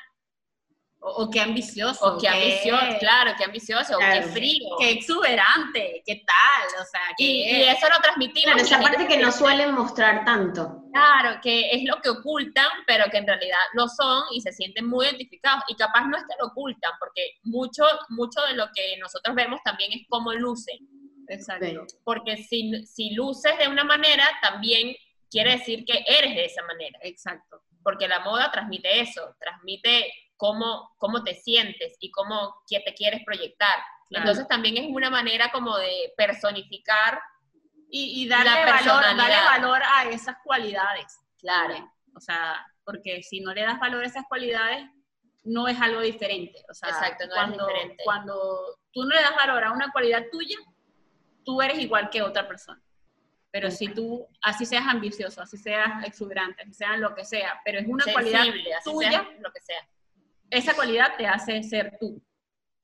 [1.02, 2.04] O, qué ambicioso.
[2.04, 4.76] O qué ambicioso, claro, qué ambicioso, o qué frío.
[4.78, 7.00] Qué exuberante, qué tal, o sea.
[7.16, 8.54] y, eso lo transmitimos.
[8.54, 10.84] Claro, esa parte que no suelen mostrar tanto.
[10.92, 14.86] Claro, que es lo que ocultan, pero que en realidad lo son y se sienten
[14.86, 15.64] muy identificados.
[15.68, 19.60] Y capaz no es que lo ocultan, porque mucho, mucho de lo que nosotros vemos
[19.64, 20.78] también es cómo lucen.
[21.28, 21.86] Exacto.
[22.04, 24.94] Porque si, si luces de una manera, también
[25.30, 26.98] quiere decir que eres de esa manera.
[27.02, 27.62] Exacto.
[27.82, 33.78] Porque la moda transmite eso, transmite cómo, cómo te sientes y cómo te quieres proyectar.
[34.08, 37.20] Entonces también es una manera como de personificar
[37.90, 41.18] y, darle, valor, darle valor a esas cualidades.
[41.38, 41.92] Claro.
[42.16, 44.88] O sea, porque si no le das valor a esas cualidades,
[45.44, 46.64] no es algo diferente.
[46.70, 48.02] O sea, Exacto, no cuando, es diferente.
[48.04, 50.56] Cuando tú no le das valor a una cualidad tuya,
[51.44, 52.80] tú eres igual que otra persona.
[53.50, 57.80] Pero si tú, así seas ambicioso, así seas exuberante, así seas lo que sea, pero
[57.80, 58.44] es una cualidad
[58.84, 59.86] tuya, lo que sea.
[60.50, 62.22] Esa cualidad te hace ser tú.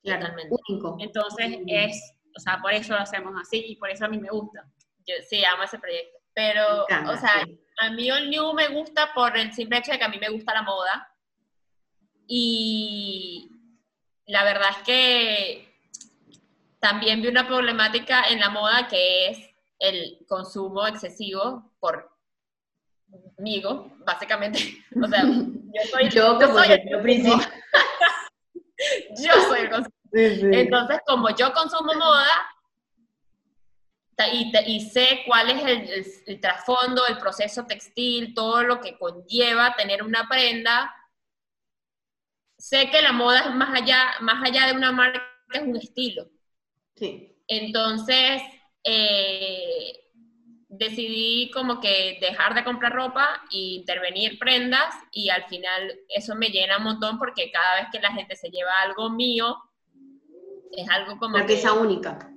[0.02, 0.55] Totalmente.
[0.68, 0.96] Único.
[1.00, 4.29] Entonces es, o sea, por eso lo hacemos así y por eso a mí me
[4.31, 4.64] gusta.
[5.07, 6.18] Yo sí amo ese proyecto.
[6.35, 7.46] Pero, o sea,
[7.79, 10.29] a mí el New me gusta por el simple hecho de que a mí me
[10.29, 11.12] gusta la moda.
[12.26, 13.50] Y
[14.26, 15.74] la verdad es que
[16.79, 19.38] también vi una problemática en la moda que es
[19.79, 22.15] el consumo excesivo por
[23.38, 24.59] amigo, básicamente.
[25.03, 27.47] O sea, yo soy, yo, yo soy el principio.
[29.23, 29.95] yo soy el consumo.
[30.12, 32.27] Entonces, como yo consumo moda
[34.33, 39.75] y, y sé cuál es el, el, trasfondo, el proceso textil, todo lo que conlleva
[39.77, 40.95] tener una prenda,
[42.57, 46.31] sé que la moda es más allá, más allá de una marca, es un estilo.
[46.97, 47.37] Sí.
[47.47, 48.42] Entonces,
[48.83, 50.06] eh,
[50.79, 56.49] decidí como que dejar de comprar ropa e intervenir prendas y al final eso me
[56.49, 59.57] llena un montón porque cada vez que la gente se lleva algo mío,
[60.73, 61.37] es algo como...
[61.37, 62.31] Una pieza única.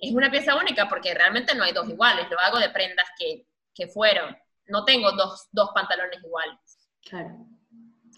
[0.00, 3.46] Es una pieza única porque realmente no hay dos iguales, lo hago de prendas que,
[3.74, 4.36] que fueron.
[4.66, 6.58] No tengo dos, dos pantalones iguales.
[7.02, 7.46] Claro.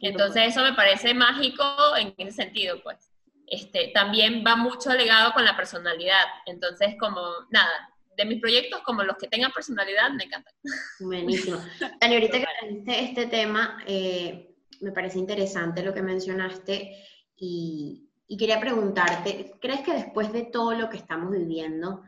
[0.01, 1.65] Entonces eso me parece mágico
[1.97, 3.13] en ese sentido, pues.
[3.47, 6.25] Este, también va mucho legado con la personalidad.
[6.47, 10.55] Entonces, como, nada, de mis proyectos, como los que tengan personalidad, me encantan.
[11.01, 11.59] Buenísimo.
[12.01, 16.97] Dani, ahorita que trajiste este tema, eh, me parece interesante lo que mencionaste
[17.37, 22.03] y, y, quería preguntarte, ¿crees que después de todo lo que estamos viviendo,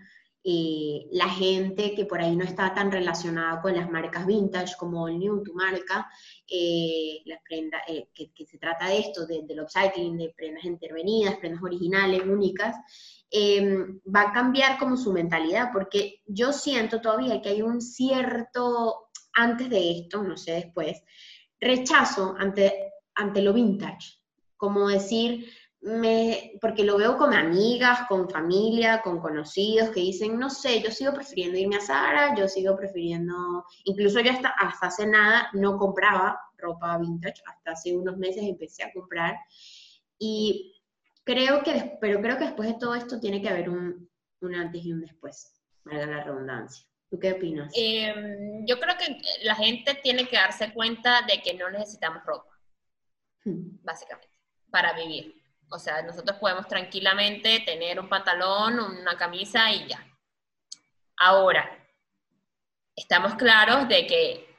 [0.44, 5.08] eh, la gente que por ahí no está tan relacionada con las marcas vintage como
[5.08, 6.08] el New, tu marca,
[6.46, 11.36] eh, las prendas, eh, que, se trata de esto, de, del upcycling, de prendas intervenidas,
[11.36, 12.76] prendas originales, únicas,
[13.30, 19.10] em, va a cambiar como su mentalidad, porque yo siento todavía que hay un cierto,
[19.34, 21.02] antes de esto, no sé después,
[21.60, 24.20] rechazo ante, ante lo vintage,
[24.56, 25.50] como decir,
[25.88, 30.90] me, porque lo veo con amigas, con familia, con conocidos que dicen, no sé, yo
[30.90, 35.78] sigo prefiriendo irme a Zara, yo sigo prefiriendo, incluso yo hasta, hasta hace nada no
[35.78, 39.36] compraba ropa vintage, hasta hace unos meses empecé a comprar
[40.18, 40.78] y
[41.24, 44.84] creo que, pero creo que después de todo esto tiene que haber un, un antes
[44.84, 46.84] y un después, valga la redundancia.
[47.10, 47.72] ¿Tú qué opinas?
[47.74, 52.60] Em, yo creo que la gente tiene que darse cuenta de que no necesitamos ropa,
[53.46, 53.82] hmm.
[53.82, 54.36] básicamente,
[54.70, 55.38] para vivir
[55.70, 60.04] o sea, nosotros podemos tranquilamente tener un pantalón, una camisa y ya.
[61.16, 61.68] Ahora,
[62.96, 64.56] estamos claros de que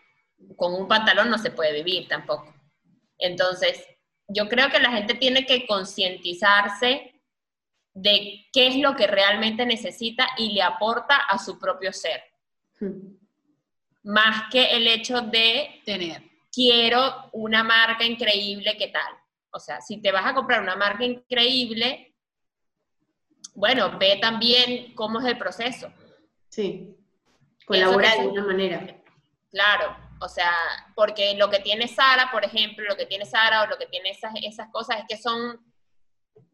[0.55, 2.53] con un pantalón no se puede vivir tampoco.
[3.17, 3.85] Entonces,
[4.27, 7.13] yo creo que la gente tiene que concientizarse
[7.93, 12.23] de qué es lo que realmente necesita y le aporta a su propio ser.
[12.79, 13.17] Hmm.
[14.03, 19.11] Más que el hecho de tener, quiero una marca increíble, ¿qué tal?
[19.51, 22.15] O sea, si te vas a comprar una marca increíble,
[23.55, 25.91] bueno, ve también cómo es el proceso.
[26.49, 26.95] Sí,
[27.65, 29.01] colabora de alguna manera.
[29.51, 30.53] Claro, o sea,
[30.95, 34.11] porque lo que tiene Sara, por ejemplo, lo que tiene Sara o lo que tiene
[34.11, 35.59] esas, esas cosas es que son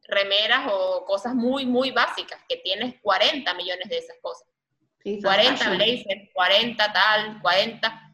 [0.08, 4.48] remeras o cosas muy, muy básicas, que tienes 40 millones de esas cosas.
[5.04, 8.05] 40 blazers, 40 tal, 40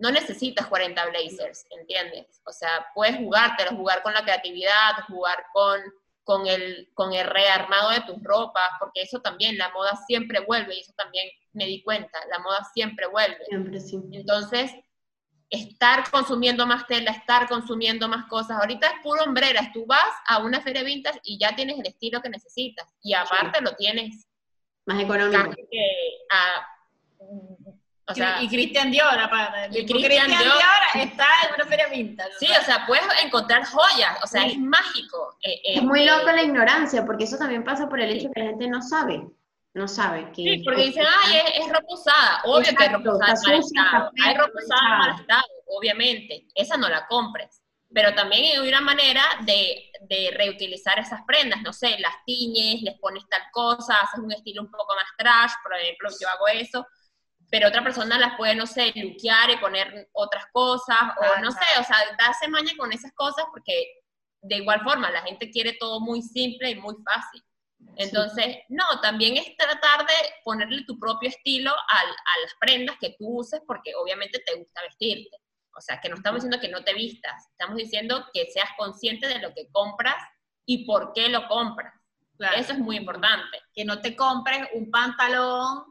[0.00, 2.40] no necesitas 40 blazers, ¿entiendes?
[2.46, 5.78] O sea, puedes jugártelo, jugar con la creatividad, jugar con,
[6.24, 10.74] con, el, con el rearmado de tus ropas, porque eso también, la moda siempre vuelve,
[10.74, 13.44] y eso también me di cuenta, la moda siempre vuelve.
[13.44, 14.00] Siempre, sí.
[14.12, 14.72] Entonces,
[15.50, 18.58] estar consumiendo más tela, estar consumiendo más cosas.
[18.58, 19.70] Ahorita es puro hombreras.
[19.72, 22.88] Tú vas a una feria vintage y ya tienes el estilo que necesitas.
[23.02, 24.26] Y aparte lo tienes.
[24.86, 25.50] Más económico.
[26.30, 26.66] a,
[28.40, 29.18] y Cristian Dior,
[29.70, 32.32] Y Cristian Dior, está en una feria vintage.
[32.38, 35.36] Sí, o sea, puedes encontrar joyas, o sea, es mágico.
[35.42, 38.34] Eh, eh, es muy loco la ignorancia, porque eso también pasa por el hecho de
[38.34, 39.26] que la gente no sabe.
[39.72, 40.42] No sabe que.
[40.42, 42.40] Sí, porque dicen, ay, es, ropa usada.
[42.44, 44.10] Obvio que es ropa usada en mal estado.
[44.24, 46.46] Hay ropa usada en mal estado, obviamente.
[46.54, 47.62] Esa no la compres.
[47.92, 52.98] Pero también hay una manera de, de, reutilizar esas prendas, no sé, las tiñes, les
[53.00, 56.86] pones tal cosa, haces un estilo un poco más trash, por ejemplo, yo hago eso,
[57.50, 61.64] pero otra persona las puede, no sé, luquear y poner otras cosas, o no sé,
[61.80, 63.72] o sea, darse maña con esas cosas porque
[64.42, 67.42] de igual forma la gente quiere todo muy simple y muy fácil.
[67.96, 72.04] Entonces, no, también es tratar de ponerle tu propio estilo a
[72.42, 75.36] las prendas que tú uses porque obviamente te gusta vestirte.
[75.76, 79.28] O sea, que no estamos diciendo que no te vistas, estamos diciendo que seas consciente
[79.28, 80.16] de lo que compras
[80.66, 81.94] y por qué lo compras.
[82.56, 83.60] Eso es muy importante.
[83.74, 85.84] Que no te compres un pantalón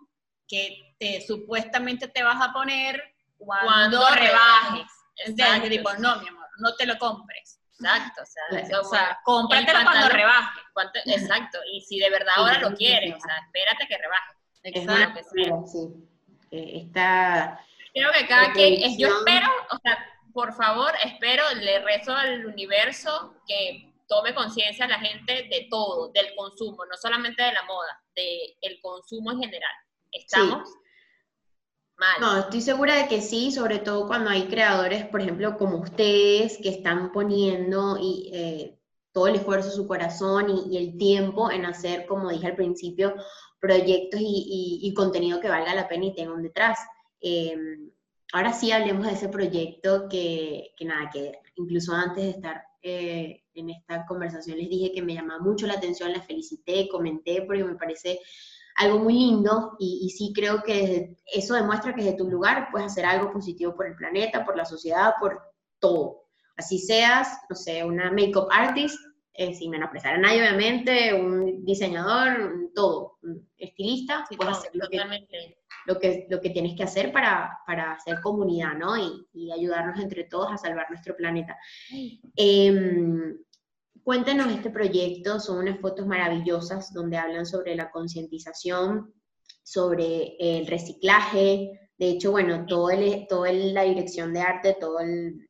[0.48, 3.02] que te, supuestamente te vas a poner
[3.38, 4.88] cuando, rebajes.
[5.26, 5.70] Exacto.
[5.70, 7.60] Tipo, no, mi amor, no te lo compres.
[7.80, 10.60] Exacto, o sea, o sea cómpratelo cuando rebaje.
[11.06, 14.34] exacto, y si de verdad ahora lo quieres, o sea, espérate que rebaje.
[14.64, 15.66] Exacto.
[15.66, 15.88] Sí.
[16.52, 17.64] Eh, está...
[17.94, 23.36] Creo que cada quien, yo espero, o sea, por favor, espero, le rezo al universo
[23.48, 28.80] que tome conciencia la gente de todo, del consumo, no solamente de la moda, del
[28.82, 29.74] consumo en general.
[30.12, 30.70] ¿Estamos?
[32.22, 36.58] No, estoy segura de que sí, sobre todo cuando hay creadores, por ejemplo, como ustedes,
[36.58, 38.80] que están poniendo y, eh,
[39.12, 43.16] todo el esfuerzo, su corazón y, el tiempo en hacer, como dije al principio,
[43.60, 46.80] proyectos y, contenido que valga la pena y tengan detrás.
[47.20, 47.92] Em,
[48.32, 53.44] ahora sí hablemos de ese proyecto que, que nada, que incluso antes de estar eh,
[53.56, 57.64] en esta conversación les dije que me llamaba mucho la atención, la felicité, comenté, porque
[57.66, 58.22] me parece
[58.80, 63.06] algo muy lindo y, sí creo que eso demuestra que desde tu lugar puedes hacer
[63.06, 65.42] algo positivo por el planeta, por la sociedad, por
[65.80, 66.24] todo.
[66.56, 68.98] Así seas, no sé, una make-up artist,
[69.34, 75.02] eh, sin menospreciar a nadie, obviamente, un diseñador, todo, un estilista, puedes hacer lo que,
[75.86, 78.98] lo que, lo que tienes que hacer para, para hacer comunidad, ¿no?
[78.98, 81.58] Y, y, ayudarnos entre todos a salvar nuestro planeta.
[82.38, 83.36] Eh,
[84.04, 89.14] cuéntenos este proyecto, son unas fotos maravillosas donde hablan sobre la concientización,
[89.64, 91.90] sobre el reciclaje.
[91.98, 95.50] De hecho, bueno, todo el, toda la dirección de arte, todo el,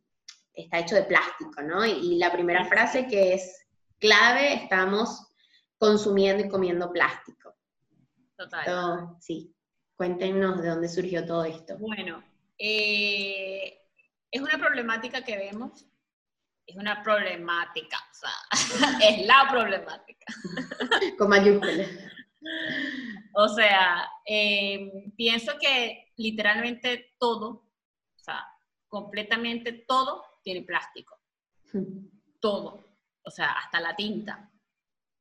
[0.53, 1.85] está hecho de plástico, ¿no?
[1.85, 3.65] Y, la primera frase que es
[3.97, 5.27] clave, estamos
[5.77, 7.55] consumiendo y comiendo plástico.
[8.37, 9.15] Total.
[9.19, 9.53] sí.
[9.95, 11.77] Cuéntenos de dónde surgió todo esto.
[11.77, 12.23] Bueno,
[12.57, 13.81] eh,
[14.31, 15.85] es una problemática que vemos,
[16.69, 20.25] es una problemática, o sea, es la problemática.
[21.17, 21.89] Con mayúsculas.
[23.33, 28.45] O sea, em, pienso que literalmente todo, o sea,
[28.87, 31.17] completamente todo tiene plástico.
[32.39, 32.85] Todo.
[33.23, 34.51] O sea, hasta la tinta.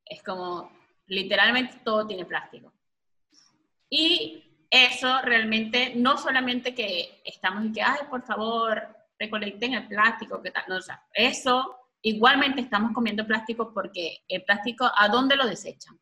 [0.05, 0.71] Es como,
[1.07, 2.73] literalmente todo tiene plástico.
[3.89, 10.41] Y eso realmente, no solamente que estamos y que, ay, por favor, recolecten el plástico,
[10.41, 15.35] que tal, no, o sea, eso igualmente estamos comiendo plástico porque el plástico, ¿a dónde
[15.35, 15.99] lo desechan?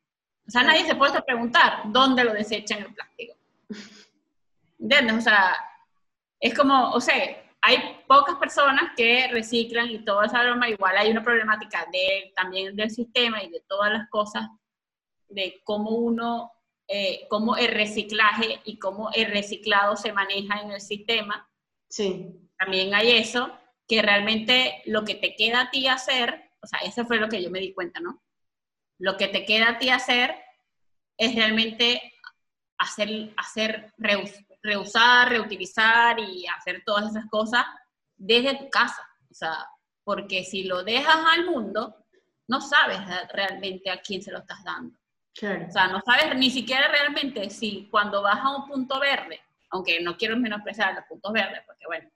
[0.47, 3.35] O sea, nadie se puede preguntar dónde lo desechan el plástico.
[4.79, 5.17] ¿Entiendes?
[5.17, 5.57] O sea,
[6.39, 7.15] es como, o sea,
[7.61, 7.77] hay
[8.07, 12.91] pocas personas que reciclan y toda esa broma, igual hay una problemática de, también del
[12.91, 14.47] sistema y de todas las cosas,
[15.27, 16.51] de cómo uno
[16.89, 21.49] eh, cómo el reciclaje y cómo el reciclado se maneja en el sistema.
[21.89, 22.46] Sí.
[22.57, 27.05] También hay eso, que realmente lo que te queda a ti hacer, o sea, eso
[27.05, 28.21] fue lo que yo me di cuenta, ¿no?
[28.99, 30.35] Lo que te queda a ti hacer
[31.17, 32.13] es realmente
[32.77, 33.93] hacer, hacer
[34.61, 37.65] reusar, reutilizar y hacer todas esas cosas
[38.15, 39.07] desde tu casa.
[39.29, 39.67] O sea,
[40.03, 42.05] porque si lo dejas al mundo,
[42.47, 42.99] no sabes
[43.33, 44.97] realmente a quién se lo estás dando.
[45.67, 49.39] O sea, no sabes ni siquiera realmente si cuando vas a un punto verde,
[49.69, 52.09] aunque no quiero menospreciar los puntos verdes, porque bueno,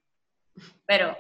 [0.86, 1.18] pero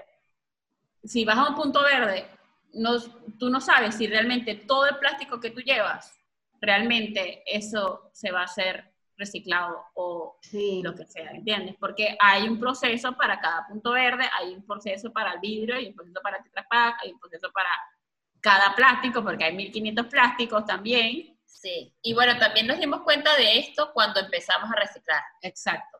[1.03, 2.27] si vas a un punto verde,
[2.73, 2.99] no,
[3.39, 6.17] tú no sabes si realmente todo el plástico que tú llevas,
[6.59, 10.37] realmente eso se va a hacer reciclado o
[10.83, 11.75] lo que sea, ¿entiendes?
[11.79, 15.87] Porque hay un proceso para cada punto verde, hay un proceso para el vidrio, hay
[15.87, 17.69] un proceso para Tetra Pak, hay un proceso para
[18.39, 23.59] cada plástico, porque hay 1500 plásticos también, Sí, y bueno, también nos dimos cuenta de
[23.59, 25.21] esto cuando empezamos a reciclar.
[25.43, 25.99] Exacto.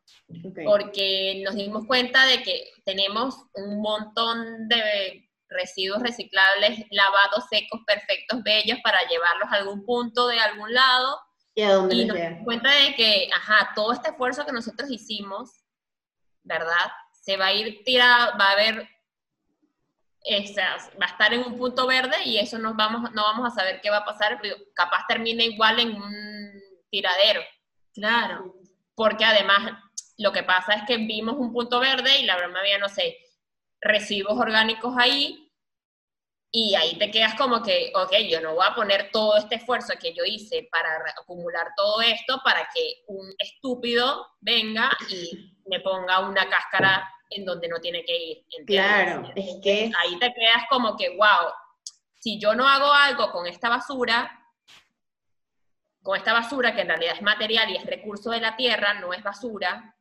[0.66, 8.41] Porque nos dimos cuenta de que tenemos un montón de residuos reciclables, lavados, secos, perfectos,
[8.41, 11.20] bellos, para llevarlos a algún punto de algún lado.
[11.54, 15.52] Y, a dónde nos dimos cuenta de que, ajá, todo este esfuerzo que nosotros hicimos,
[16.43, 16.91] ¿verdad?
[17.12, 18.89] Se va a ir tirado, va a haber
[21.01, 23.82] va a estar en un punto verde y eso nos vamos, no vamos a saber
[23.82, 24.39] qué va a pasar,
[24.76, 27.41] capaz termine igual en un tiradero.
[27.93, 28.55] Claro.
[28.95, 29.74] Porque además
[30.17, 33.17] lo que pasa es que vimos un punto verde y la broma había, no sé,
[33.82, 35.51] residuos orgánicos ahí
[36.53, 39.93] Y ahí te quedas como que, ok, yo no voy a poner todo este esfuerzo
[39.99, 46.19] que yo hice para acumular todo esto para que un estúpido venga y me ponga
[46.19, 48.45] una cáscara en donde no tiene que ir.
[48.65, 49.91] Claro, es que...
[49.99, 51.51] Ahí te quedas como que, wow,
[52.19, 54.38] si yo no hago algo con esta basura,
[56.03, 59.13] con esta basura que en realidad es material y es recurso de la tierra, no
[59.13, 59.95] es basura.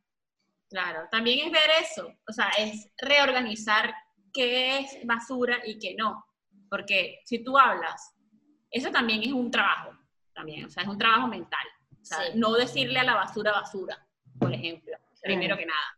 [0.68, 3.92] Claro, también es ver eso, o sea, es reorganizar
[4.32, 6.24] qué es basura y qué no.
[6.68, 8.14] Porque si tú hablas,
[8.70, 9.96] eso también es un trabajo,
[10.32, 11.66] también, o sea, es un trabajo mental.
[12.00, 14.06] O sea, no decirle a la basura basura,
[14.38, 15.96] por ejemplo, primero que nada.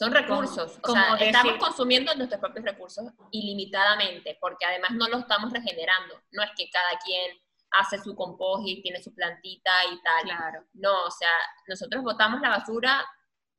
[0.00, 5.52] Son recursos, o sea, estamos consumiendo nuestros propios recursos ilimitadamente, porque además no los estamos
[5.52, 6.18] regenerando.
[6.32, 7.38] No es que cada quien
[7.72, 10.22] hace su compost y tiene su plantita y tal.
[10.22, 10.64] Claro.
[10.72, 11.28] No, o sea,
[11.68, 13.06] nosotros botamos la basura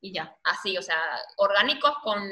[0.01, 0.97] y ya, así, o sea,
[1.37, 2.27] orgánicos con,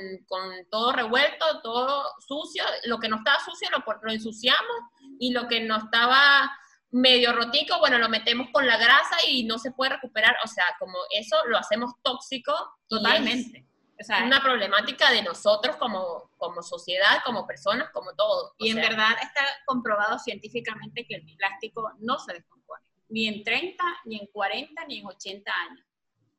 [0.71, 4.77] todo revuelto, todo sucio, lo que no estaba sucio lo, lo ensuciamos
[5.19, 6.51] y lo que no estaba
[6.89, 10.65] medio rotico, bueno, lo metemos con la grasa y no se puede recuperar, o sea,
[10.79, 12.55] como eso lo hacemos tóxico
[12.87, 13.68] totalmente.
[13.99, 18.55] O sea, es una problemática de nosotros como, como sociedad, como personas, como todo.
[18.57, 23.83] Y en verdad está comprobado científicamente que el plástico no se descompone, ni en 30,
[24.05, 25.85] ni en 40, ni en 80 años.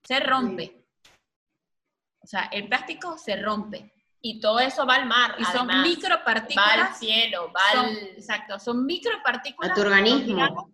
[0.03, 0.87] Se rompe.
[2.23, 3.93] O sea, el plástico se rompe.
[4.23, 5.35] Y todo eso va al mar.
[5.39, 6.79] Y son micropartículas.
[6.79, 7.97] Va al cielo, va al...
[7.97, 9.73] Exacto, son micropartículas.
[9.73, 10.73] A tu organismo.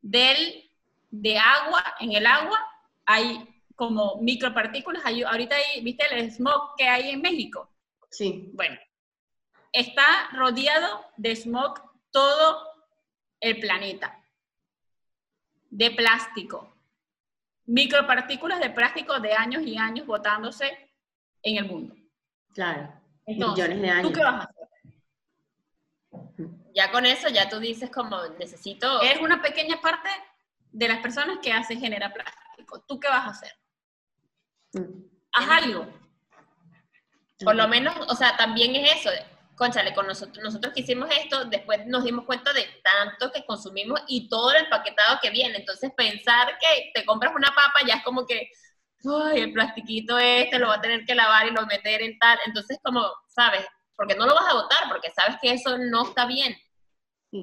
[0.00, 0.70] Del,
[1.10, 2.58] de agua, en el agua
[3.06, 3.49] hay
[3.80, 5.02] como micropartículas.
[5.06, 7.72] Hay, ahorita hay, ¿viste el smog que hay en México?
[8.10, 8.50] Sí.
[8.52, 8.78] Bueno,
[9.72, 12.62] está rodeado de smog todo
[13.40, 14.22] el planeta.
[15.70, 16.76] De plástico
[17.70, 20.90] micropartículas de plástico de años y años botándose
[21.42, 21.94] en el mundo.
[22.52, 22.92] Claro,
[23.26, 24.08] millones de años.
[24.08, 24.68] ¿Tú qué vas a hacer?
[26.74, 29.00] Ya con eso, ya tú dices como necesito...
[29.02, 30.08] Es una pequeña parte
[30.72, 32.80] de las personas que hace genera plástico.
[32.88, 33.59] ¿Tú qué vas a hacer?
[35.32, 35.86] Haz algo.
[37.44, 39.10] Por lo menos, o sea, también es eso,
[39.56, 44.00] conchale, con nosotros, nosotros que hicimos esto, después nos dimos cuenta de tanto que consumimos
[44.08, 45.58] y todo el empaquetado que viene.
[45.58, 48.50] Entonces, pensar que te compras una papa ya es como que,
[49.04, 52.38] ay, el plastiquito este lo va a tener que lavar y lo meter en tal.
[52.46, 53.66] Entonces, como, ¿sabes?
[53.96, 56.56] Porque no lo vas a botar, porque sabes que eso no está bien.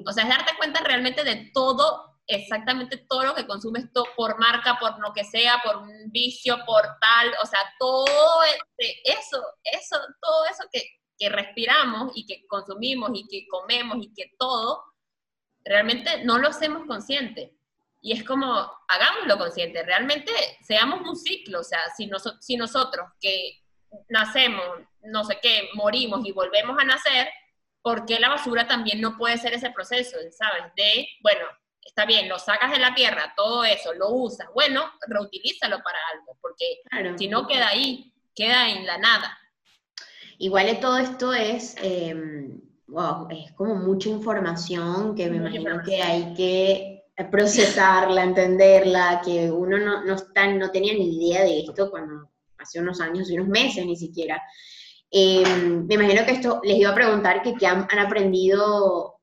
[0.06, 4.78] O sea, es darte cuenta realmente de todo, exactamente todo lo que consumes por marca,
[4.78, 9.96] por lo que sea, por un vicio, por tal, o sea, todo este, eso, eso,
[10.20, 10.82] todo eso que,
[11.18, 14.84] que respiramos y que consumimos y que comemos y que todo,
[15.64, 17.54] realmente no lo hacemos consciente.
[18.00, 20.30] Y es como, hagámoslo consciente, realmente
[20.62, 22.08] seamos un ciclo, o sea, si,
[22.40, 23.62] si nosotros que
[24.08, 24.66] nacemos,
[25.02, 27.28] no sé qué, morimos y volvemos a nacer,
[27.82, 30.64] ¿por qué la basura también no puede ser ese proceso, ¿sabes?
[30.76, 31.46] De, bueno,
[31.88, 36.38] está bien, lo sacas de la tierra, todo eso, lo usas, bueno, reutilízalo para algo,
[36.40, 36.82] porque
[37.16, 39.38] si no queda ahí, queda en la nada.
[40.38, 46.34] Igual todo esto es, em, wow, es como mucha información que me imagino que hay
[46.34, 46.98] que
[47.30, 53.00] procesarla, entenderla, que uno no, no, no tenía ni idea de esto cuando hace unos
[53.00, 54.40] años y unos meses ni siquiera.
[55.10, 59.17] Em, me imagino que esto les iba a preguntar que qué han, aprendido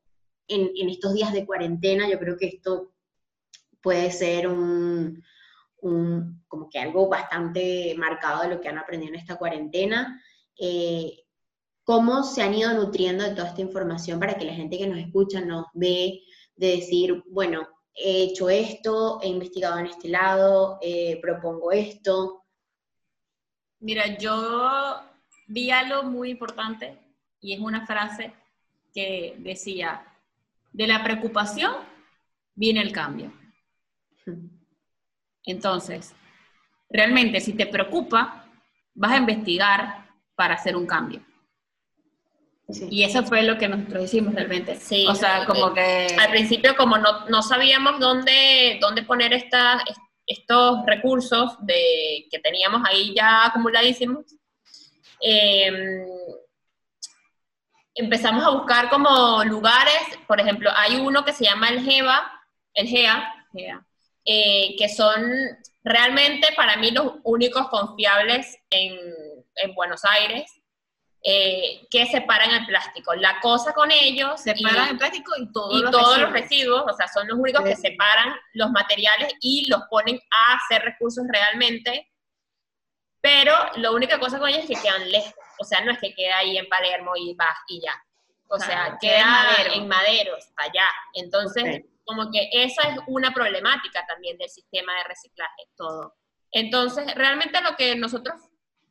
[0.47, 2.09] en, estos días de cuarentena.
[2.09, 2.93] Yo creo que esto
[3.81, 5.23] puede ser un,
[6.47, 10.21] como que algo bastante marcado de lo que han aprendido en esta cuarentena.
[10.59, 11.25] Eh,
[11.83, 14.97] cómo se han ido nutriendo de toda esta información para que la gente que nos
[14.97, 16.21] escucha nos ve,
[16.55, 22.43] de decir, bueno, he hecho esto, he investigado en este lado, eh, propongo esto.
[23.79, 24.99] Mira, yo
[25.47, 26.97] vi algo muy importante
[27.39, 28.33] y es una frase
[28.93, 30.03] que decía,
[30.75, 31.73] de la preocupación
[32.53, 33.31] viene el cambio.
[35.45, 36.13] Entonces,
[36.89, 38.45] realmente si te preocupa,
[38.93, 40.05] vas a investigar,
[40.35, 41.21] para hacer un cambio.
[42.89, 44.75] Y eso fue lo que nosotros hicimos realmente.
[44.75, 46.07] Sí, o sea, como que...
[46.19, 49.81] Al principio, como no, no sabíamos dónde, dónde poner esta,
[50.25, 54.25] estos recursos de, que teníamos ahí ya acumuladísimos,
[55.21, 56.03] em,
[57.95, 62.31] empezamos a buscar como lugares, por ejemplo, hay uno que se llama el GEVA,
[62.73, 63.33] el GEA,
[64.25, 65.23] eh, que son
[65.83, 68.99] realmente para mí los únicos confiables en
[69.55, 70.51] en Buenos Aires,
[71.23, 73.15] eh, que separan el plástico.
[73.15, 74.41] La cosa con ellos...
[74.41, 78.69] Separan el plástico y, todos los residuos, o sea, son los únicos que separan los
[78.71, 82.11] materiales y los ponen a hacer recursos realmente,
[83.21, 86.13] pero la única cosa con ellos es que quedan lejos, o sea, no es que
[86.13, 87.93] queda ahí en Palermo y vas y ya.
[88.47, 90.87] O sea, queda en maderos, allá.
[91.13, 95.63] Entonces, como que esa es una problemática también del sistema de reciclaje.
[95.75, 96.15] Todo.
[96.51, 98.35] Entonces, realmente lo que nosotros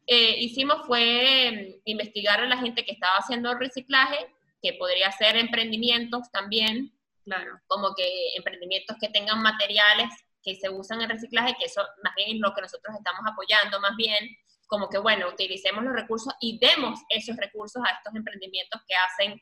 [0.07, 4.27] eh, hicimos fue mm, investigar a la gente que estaba haciendo reciclaje,
[4.61, 6.93] que podría ser emprendimientos también,
[7.25, 7.61] claro.
[7.67, 10.11] como que emprendimientos que tengan materiales
[10.43, 13.81] que se usan en reciclaje, que eso más bien es lo que nosotros estamos apoyando,
[13.81, 14.19] más bien
[14.67, 19.41] como que, bueno, utilicemos los recursos y demos esos recursos a estos emprendimientos que hacen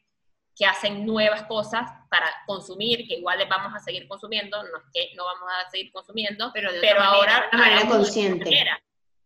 [0.54, 4.84] que hacen nuevas cosas para consumir, que igual les vamos a seguir consumiendo, no es
[4.92, 8.50] que no vamos a seguir consumiendo, pero, pero ahora de manera consciente.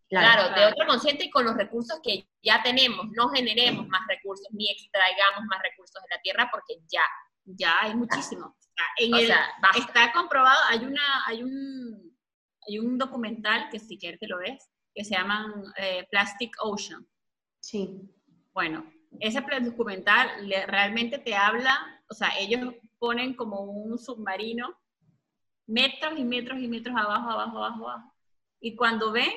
[0.09, 4.47] Claro, de otra consciente y con los recursos que ya tenemos, no generemos más recursos
[4.51, 7.03] ni extraigamos más recursos de la tierra porque ya.
[7.49, 8.55] Ya hay muchísimo.
[8.97, 12.17] está comprobado, hay una, hay un,
[12.67, 17.07] hay un documental que si quieres te lo ves, que se llama eh, Plastic Ocean.
[17.59, 18.01] Sí.
[18.51, 20.27] Bueno, ese documental
[20.65, 24.75] realmente te habla, o sea, ellos ponen como un submarino
[25.67, 28.13] metros y metros y metros abajo, abajo, abajo, abajo.
[28.59, 29.29] Y cuando ven,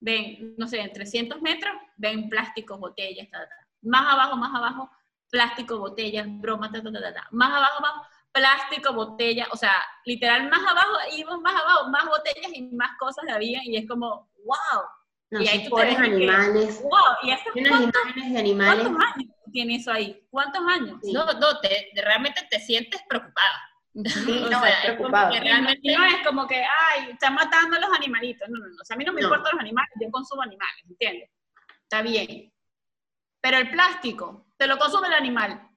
[0.00, 3.54] ven, no sé, en 300 metros, ven plásticos, botellas, ta, ta.
[3.82, 4.90] más abajo, más abajo,
[5.30, 8.02] plástico, botellas, bromas, ta, ta, ta, ta, más abajo, abajo,
[8.38, 9.74] plástico, botella, o sea,
[10.04, 14.30] literal, más abajo, íbamos más abajo, más botellas y más cosas había, y es como,
[14.44, 14.82] wow,
[15.30, 16.82] y hay pobres animales.
[17.54, 18.88] ¿y imágenes de animales.
[18.88, 20.26] ¿Cuántos años tiene eso ahí?
[20.30, 20.98] ¿Cuántos años?
[21.02, 23.68] No, no, te, realmente te sientes preocupada.
[23.92, 25.32] Sí, no, es preocupado.
[25.38, 25.80] realmente...
[25.94, 28.48] No es como que, ay, están matando a los animalitos.
[28.48, 28.80] No, no, no.
[28.80, 31.30] O sea, a mí no me importan los animales, yo consumo animales, ¿entiendes?
[31.82, 32.52] Está bien.
[33.40, 35.67] Pero el plástico, te lo consume el animal.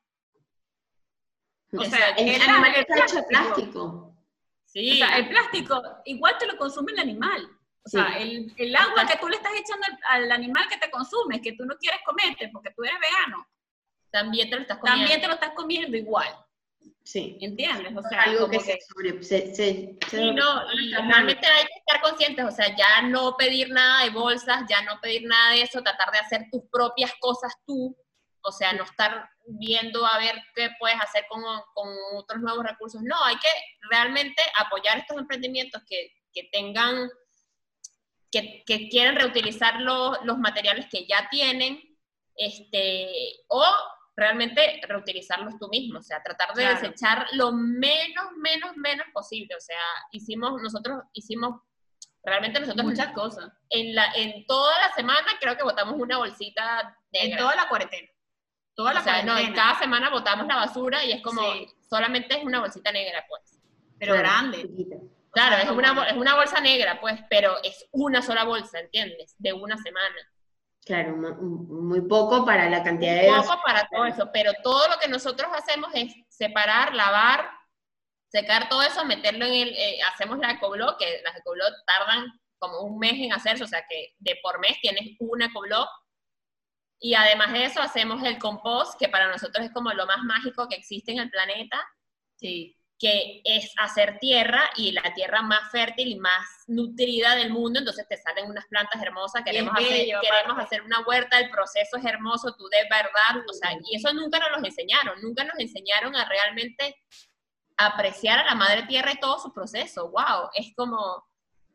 [1.78, 4.16] O sea, el, animal está hecho de plástico.
[4.66, 4.92] Sí.
[4.92, 7.50] O sea, el plástico igual te lo consume el animal.
[7.84, 11.42] O sea, el, el, agua que tú le estás echando al, animal que te consume,
[11.42, 13.48] que tú no quieres comerte porque tú eres vegano,
[14.12, 15.02] también te lo estás comiendo.
[15.02, 16.28] También te lo estás comiendo igual.
[17.04, 17.38] Sí.
[17.42, 17.92] ¿Entiendes?
[17.96, 19.98] O sea, algo que, se, sobre, se, sí,
[20.34, 24.84] no, normalmente hay que estar conscientes, o sea, ya no pedir nada de bolsas, ya
[24.84, 27.98] no pedir nada de eso, tratar de hacer tus propias cosas tú,
[28.42, 31.42] o sea, no estar viendo a ver qué puedes hacer con,
[31.74, 33.02] con otros nuevos recursos.
[33.04, 33.50] No, hay que
[33.90, 37.10] realmente apoyar estos emprendimientos que, que tengan
[38.32, 41.82] que, que quieren reutilizar los materiales que ya tienen,
[42.36, 43.10] este,
[43.48, 43.64] o
[44.16, 49.56] realmente reutilizarlos tú mismo, o sea, tratar de desechar lo menos, menos, menos posible.
[49.56, 49.82] O sea,
[50.12, 51.62] hicimos, nosotros hicimos,
[52.24, 53.52] realmente nosotros muchas cosas.
[53.70, 57.30] En, la, en toda la semana creo que botamos una bolsita negra.
[57.32, 58.08] En toda la cuarentena.
[58.82, 61.42] Toda la o sea, No, en cada semana botamos la basura y es como,
[61.88, 63.60] solamente es una bolsita negra, pues.
[64.00, 64.68] Pero grande.
[65.32, 69.36] Claro, es una, es una bolsa negra, pues, pero es una sola bolsa, ¿entiendes?
[69.38, 70.16] De una semana.
[70.84, 73.28] Claro, muy poco para la cantidad de...
[73.28, 77.52] Poco para todo eso, pero todo lo que nosotros hacemos es separar, lavar,
[78.30, 79.70] secar todo eso, meterlo en el...
[79.70, 82.26] Eh, hacemos la ecoblock, que las ecoblock tardan
[82.58, 85.88] como un mes en hacerse, o sea que de por mes tienes una ecoblock.
[87.04, 90.70] Y además de eso hacemos el compost, que para nosotros es como lo más mágico
[90.70, 91.84] que existe en el planeta.
[92.38, 92.78] Sí.
[93.02, 98.08] que es hacer tierra y la tierra más fértil y más nutrida del mundo, entonces
[98.08, 102.56] te salen unas plantas hermosas, queremos, hacer, queremos hacer una huerta, el proceso es hermoso,
[102.56, 106.26] tú de verdad, o sea, y eso nunca nos lo enseñaron, nunca nos enseñaron a
[106.26, 106.96] realmente
[107.78, 111.26] apreciar a la madre tierra y todo su proceso, wow, es como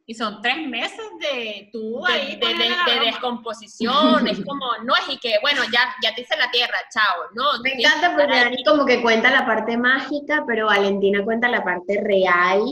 [0.09, 5.35] y son tres meses de tú de, de, descomposición, es como, no es y que,
[5.43, 7.61] bueno, ya, ya te hice la tierra, chao, no.
[7.63, 12.01] Me encanta porque Dani como que cuenta la parte mágica, pero Valentina cuenta la parte
[12.03, 12.63] real,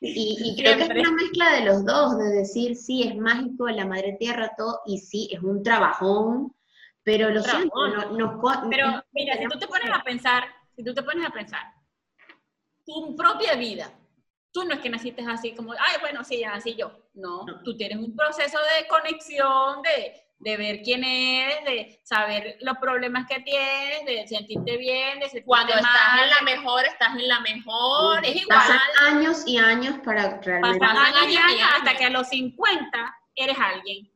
[0.00, 3.84] y, creo que es una mezcla de los dos, de decir, sí, es mágico, la
[3.84, 6.54] madre tierra, todo, y sí, es un trabajón,
[7.02, 10.44] pero lo siento, no, Pero mira, si tú te pones a pensar,
[10.76, 11.62] si tú te pones a pensar,
[12.86, 13.92] tu propia vida,
[14.52, 16.90] Tú no es que naciste así como, ay, bueno, sí, ya nací yo.
[17.14, 22.78] No, tú tienes un proceso de conexión, de, de ver quién eres, de saber los
[22.78, 27.28] problemas que tienes, de sentirte bien, de sentirte Cuando estás en la mejor, estás en
[27.28, 28.58] la mejor, es igual.
[28.58, 30.78] Pasan años y años para realmente...
[30.78, 34.10] Pasan años y años hasta que a los 50 eres alguien.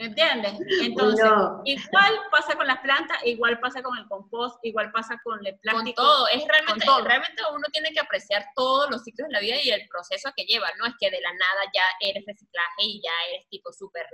[0.00, 0.54] ¿Me entiendes?
[0.80, 1.28] Entonces,
[1.64, 6.02] igual pasa con las plantas, igual pasa con el compost, igual pasa con el plástico.
[6.02, 9.56] Con todo, es realmente, realmente uno tiene que apreciar todos los ciclos de la vida
[9.62, 13.02] y el proceso que lleva, no es que de la nada ya eres reciclaje y
[13.02, 14.06] ya eres tipo súper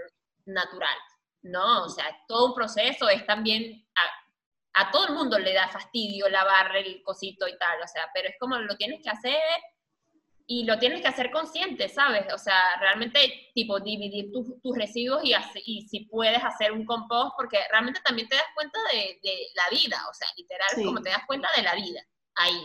[0.47, 0.99] natural,
[1.43, 5.69] no, o sea, todo un proceso, es también, a, a todo el mundo le da
[5.69, 9.39] fastidio lavar el cosito y tal, o sea, pero es como lo tienes que hacer
[10.49, 12.33] y lo tienes que hacer consciente, ¿sabes?
[12.33, 15.35] O sea, realmente, tipo, dividir tus residuos y,
[15.65, 19.19] y si puedes hacer un compost, porque realmente también te das cuenta de,
[19.55, 22.01] la vida, o sea, literal, como te das cuenta de la vida,
[22.37, 22.65] ahí.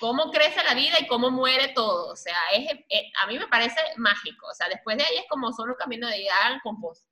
[0.00, 3.46] Cómo crece la vida y cómo muere todo, o sea, es, eh, a mí me
[3.46, 6.60] parece mágico, o sea, después de ahí es como solo un camino de ir al
[6.62, 7.06] compost.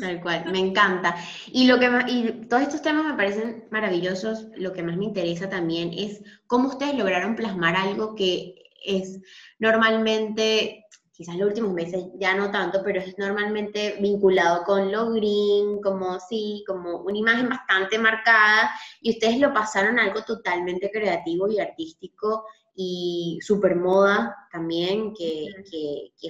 [0.00, 1.14] Tal cual, me encanta.
[1.46, 4.46] Y lo que y todos estos temas me parecen maravillosos.
[4.56, 9.20] Lo que más me interesa también es cómo ustedes lograron plasmar algo que es
[9.58, 15.80] normalmente, quizás los últimos meses ya no tanto, pero es normalmente vinculado con lo green,
[15.80, 18.70] como sí, como una imagen bastante marcada,
[19.00, 25.46] y ustedes lo pasaron a algo totalmente creativo y artístico y super moda también, que,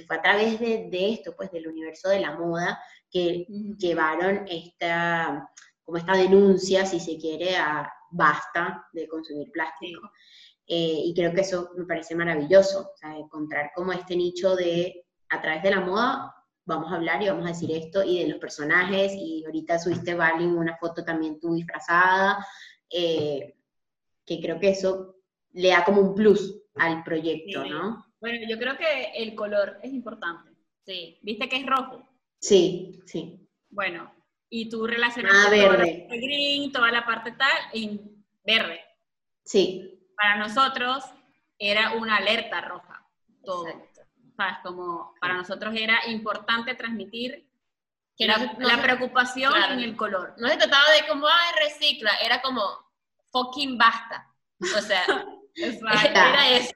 [0.06, 2.78] fue a través de, esto, pues del universo de la moda,
[3.10, 3.46] que
[3.78, 5.48] llevaron esta,
[5.82, 10.10] como esta denuncia, si se quiere, a basta de consumir plástico.
[10.66, 15.04] Eh, y creo que eso me parece maravilloso, o sea, encontrar como este nicho de,
[15.28, 16.34] a través de la moda,
[16.64, 20.14] vamos a hablar y vamos a decir esto, y de los personajes, y ahorita subiste,
[20.14, 22.46] Barling, una foto también tú disfrazada,
[22.88, 23.56] eh,
[24.24, 25.16] que creo que eso
[25.52, 28.06] le da como un plus al proyecto, ¿no?
[28.18, 30.50] Bueno, yo creo que el color es importante,
[30.86, 31.18] sí.
[31.20, 32.08] ¿Viste que es rojo?
[32.40, 33.46] Sí, sí.
[33.68, 34.10] Bueno,
[34.48, 36.06] y tú relacionas ah, verde.
[36.08, 38.80] Toda green, toda la parte tal, en verde.
[39.44, 41.04] Sí para nosotros
[41.58, 43.06] era una alerta roja,
[43.44, 43.66] todo.
[44.36, 44.56] ¿Sabes?
[44.62, 47.48] Como para nosotros era importante transmitir
[48.16, 50.34] que la, preocupación en el color.
[50.38, 52.62] No se trataba de como, ay, recicla, era como,
[53.30, 54.32] fucking basta.
[54.60, 55.04] O sea,
[55.54, 56.72] era eso.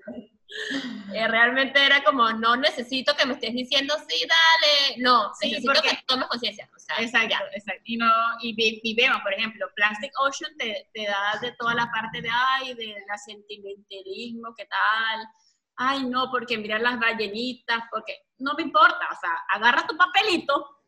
[1.13, 5.99] Eh, realmente era como, no necesito que me estés diciendo, sí, dale, no, necesito que
[6.07, 6.69] tomes conciencia.
[6.75, 7.83] O sea, exacto, exacto.
[7.85, 12.23] Y, no, y, vemos, por ejemplo, Plastic Ocean te, te, da de toda la parte
[12.23, 15.29] de, ay, de la sentimentalismo, qué tal,
[15.77, 20.83] ay, no, porque mirar las ballenitas, porque no me importa, o sea, agarra tu papelito,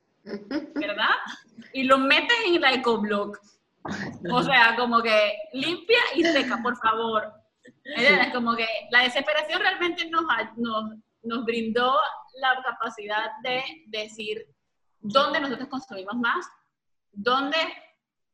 [0.74, 1.14] ¿verdad?
[1.72, 3.38] Y lo metes en la ecoblock.
[4.30, 7.39] O sea, como que limpia y seca, por favor.
[7.84, 10.22] Es como que la desesperación realmente nos,
[10.56, 11.98] nos, nos brindó
[12.40, 14.46] la capacidad de decir
[14.98, 16.46] dónde nosotros consumimos más,
[17.12, 17.56] dónde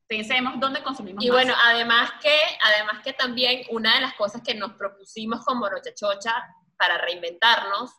[0.09, 4.55] pensemos dónde consumimos y bueno, además que, además que también una de las cosas que
[4.55, 6.33] nos propusimos como Noche Chocha
[6.77, 7.91] para reinventarnos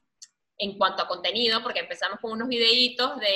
[0.59, 3.27] en cuanto a contenido, porque empezamos con unos videitos de,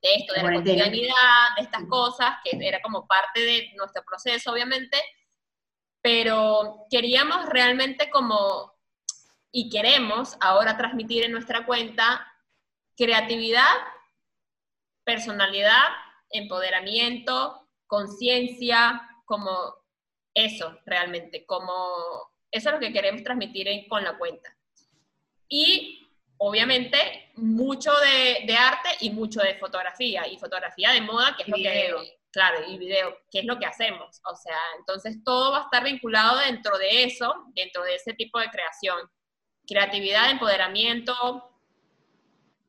[0.00, 4.52] de esto, de la cotidianidad, de estas cosas, que era como parte de nuestro proceso,
[4.52, 4.96] obviamente,
[6.02, 8.74] pero queríamos realmente como,
[9.52, 12.26] y queremos ahora transmitir en nuestra cuenta,
[12.96, 13.74] creatividad,
[15.04, 15.88] personalidad,
[16.30, 19.74] empoderamiento, conciencia, como
[20.34, 21.72] eso realmente, como
[22.50, 24.56] eso es lo que queremos transmitir con la cuenta.
[25.48, 31.48] Y obviamente mucho de, arte y mucho de fotografía, y fotografía de moda, que es
[31.48, 34.22] lo que Claro, y video, ¿qué es lo que hacemos?
[34.24, 38.38] O sea, entonces todo va a estar vinculado dentro de eso, dentro de ese tipo
[38.38, 38.98] de creación.
[39.66, 41.14] Creatividad, empoderamiento,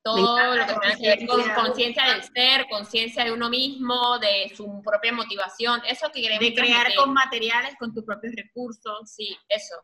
[0.03, 4.53] todo lo que tiene que ver con conciencia del ser, conciencia de uno mismo, de
[4.53, 6.43] su propia motivación, eso que queremos.
[6.43, 9.09] De crear con materiales, con tus propios recursos.
[9.09, 9.75] Sí, eso.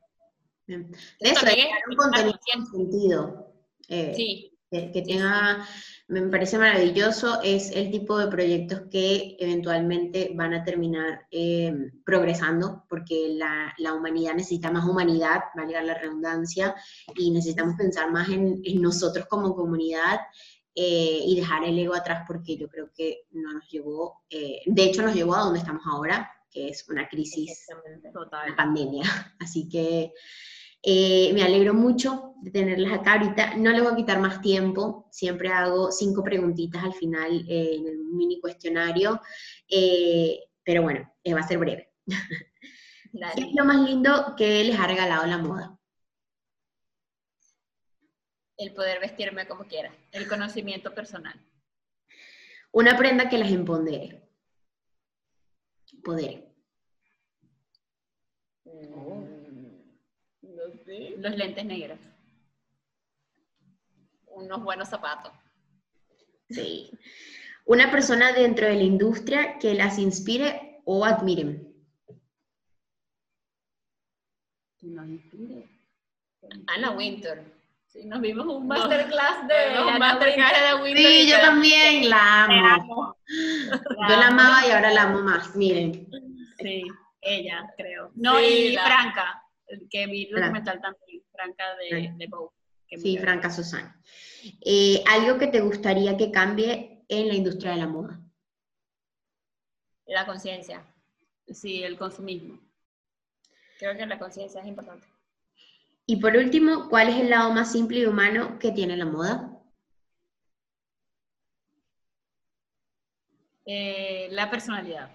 [1.20, 2.38] eso, es un contenido
[2.70, 3.54] sentido.
[3.88, 5.66] Eh, sí que, tenga,
[6.08, 11.74] me parece maravilloso, es el tipo de proyectos que eventualmente van a terminar eh,
[12.06, 16.76] progresando, porque la, la, humanidad necesita más humanidad, valga la redundancia,
[17.16, 20.20] y necesitamos pensar más en, en nosotros como comunidad
[20.76, 24.84] eh, y dejar el ego atrás, porque yo creo que no nos llevó, eh, de
[24.84, 27.66] hecho nos llevó a donde estamos ahora, que es una crisis
[28.14, 29.04] total, pandemia.
[29.40, 30.14] Así que
[30.82, 33.56] eh, me alegro mucho de tenerlas acá ahorita.
[33.58, 35.08] No les voy a quitar más tiempo.
[35.12, 39.22] Siempre hago cinco preguntitas al final eh, en el mini cuestionario.
[39.68, 41.92] Eh, pero bueno, va a ser breve.
[43.36, 45.80] ¿Qué es lo más lindo que les ha regalado la moda?
[48.56, 49.94] El poder vestirme como quiera.
[50.12, 51.40] El conocimiento personal.
[52.72, 54.30] Una prenda que las empodere.
[56.04, 56.50] Poder.
[61.18, 62.00] Los lentes negros.
[64.28, 65.32] Unos buenos zapatos.
[66.50, 66.90] Sí.
[67.66, 71.68] Una persona dentro de la industria que las inspire o admiren.
[74.82, 75.70] nos inspire.
[76.68, 77.44] Ana Winter.
[77.86, 81.06] Sí, nos vimos un masterclass de, un masterclass de Winter.
[81.06, 83.16] Sí, yo también la amo.
[83.28, 86.08] Yo la amaba y ahora la amo más, miren.
[86.58, 86.84] Sí,
[87.22, 88.12] ella, creo.
[88.16, 89.44] No, y Franca.
[89.90, 94.02] Que vi el documental también, Franca de, de Sí, Franca Susana.
[94.62, 98.20] Eh, ¿Algo que te gustaría que cambie en la industria de la moda?
[100.06, 100.84] La conciencia.
[101.48, 102.60] Sí, el consumismo.
[103.78, 105.08] Creo que la conciencia es importante.
[106.06, 109.60] Y por último, ¿cuál es el lado más simple y humano que tiene la moda?
[113.66, 115.12] Eh, la personalidad.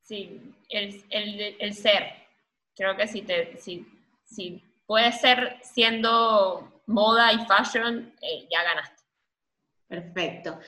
[0.00, 0.40] Sí,
[0.70, 2.21] el, el, ser.
[2.74, 3.86] Creo que si, te, si,
[4.24, 9.02] si puedes ser siendo moda y fashion, eh, ya ganaste.
[9.88, 10.58] Perfecto.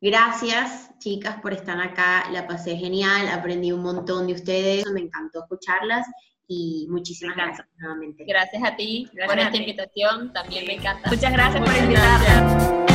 [0.00, 2.30] Gracias, chicas, por estar acá.
[2.30, 6.06] La pasé genial, aprendí un montón de ustedes, me encantó escucharlas
[6.48, 8.24] y muchísimas gracias, nuevamente.
[8.24, 11.10] Gracias a ti por esta invitación, también me encanta.
[11.10, 12.86] Muchas gracias por invitarme.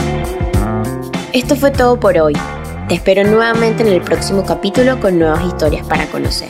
[1.34, 2.34] Esto fue todo por hoy.
[2.90, 6.50] Te espero nuevamente en el próximo capítulo con nuevas historias para conocer.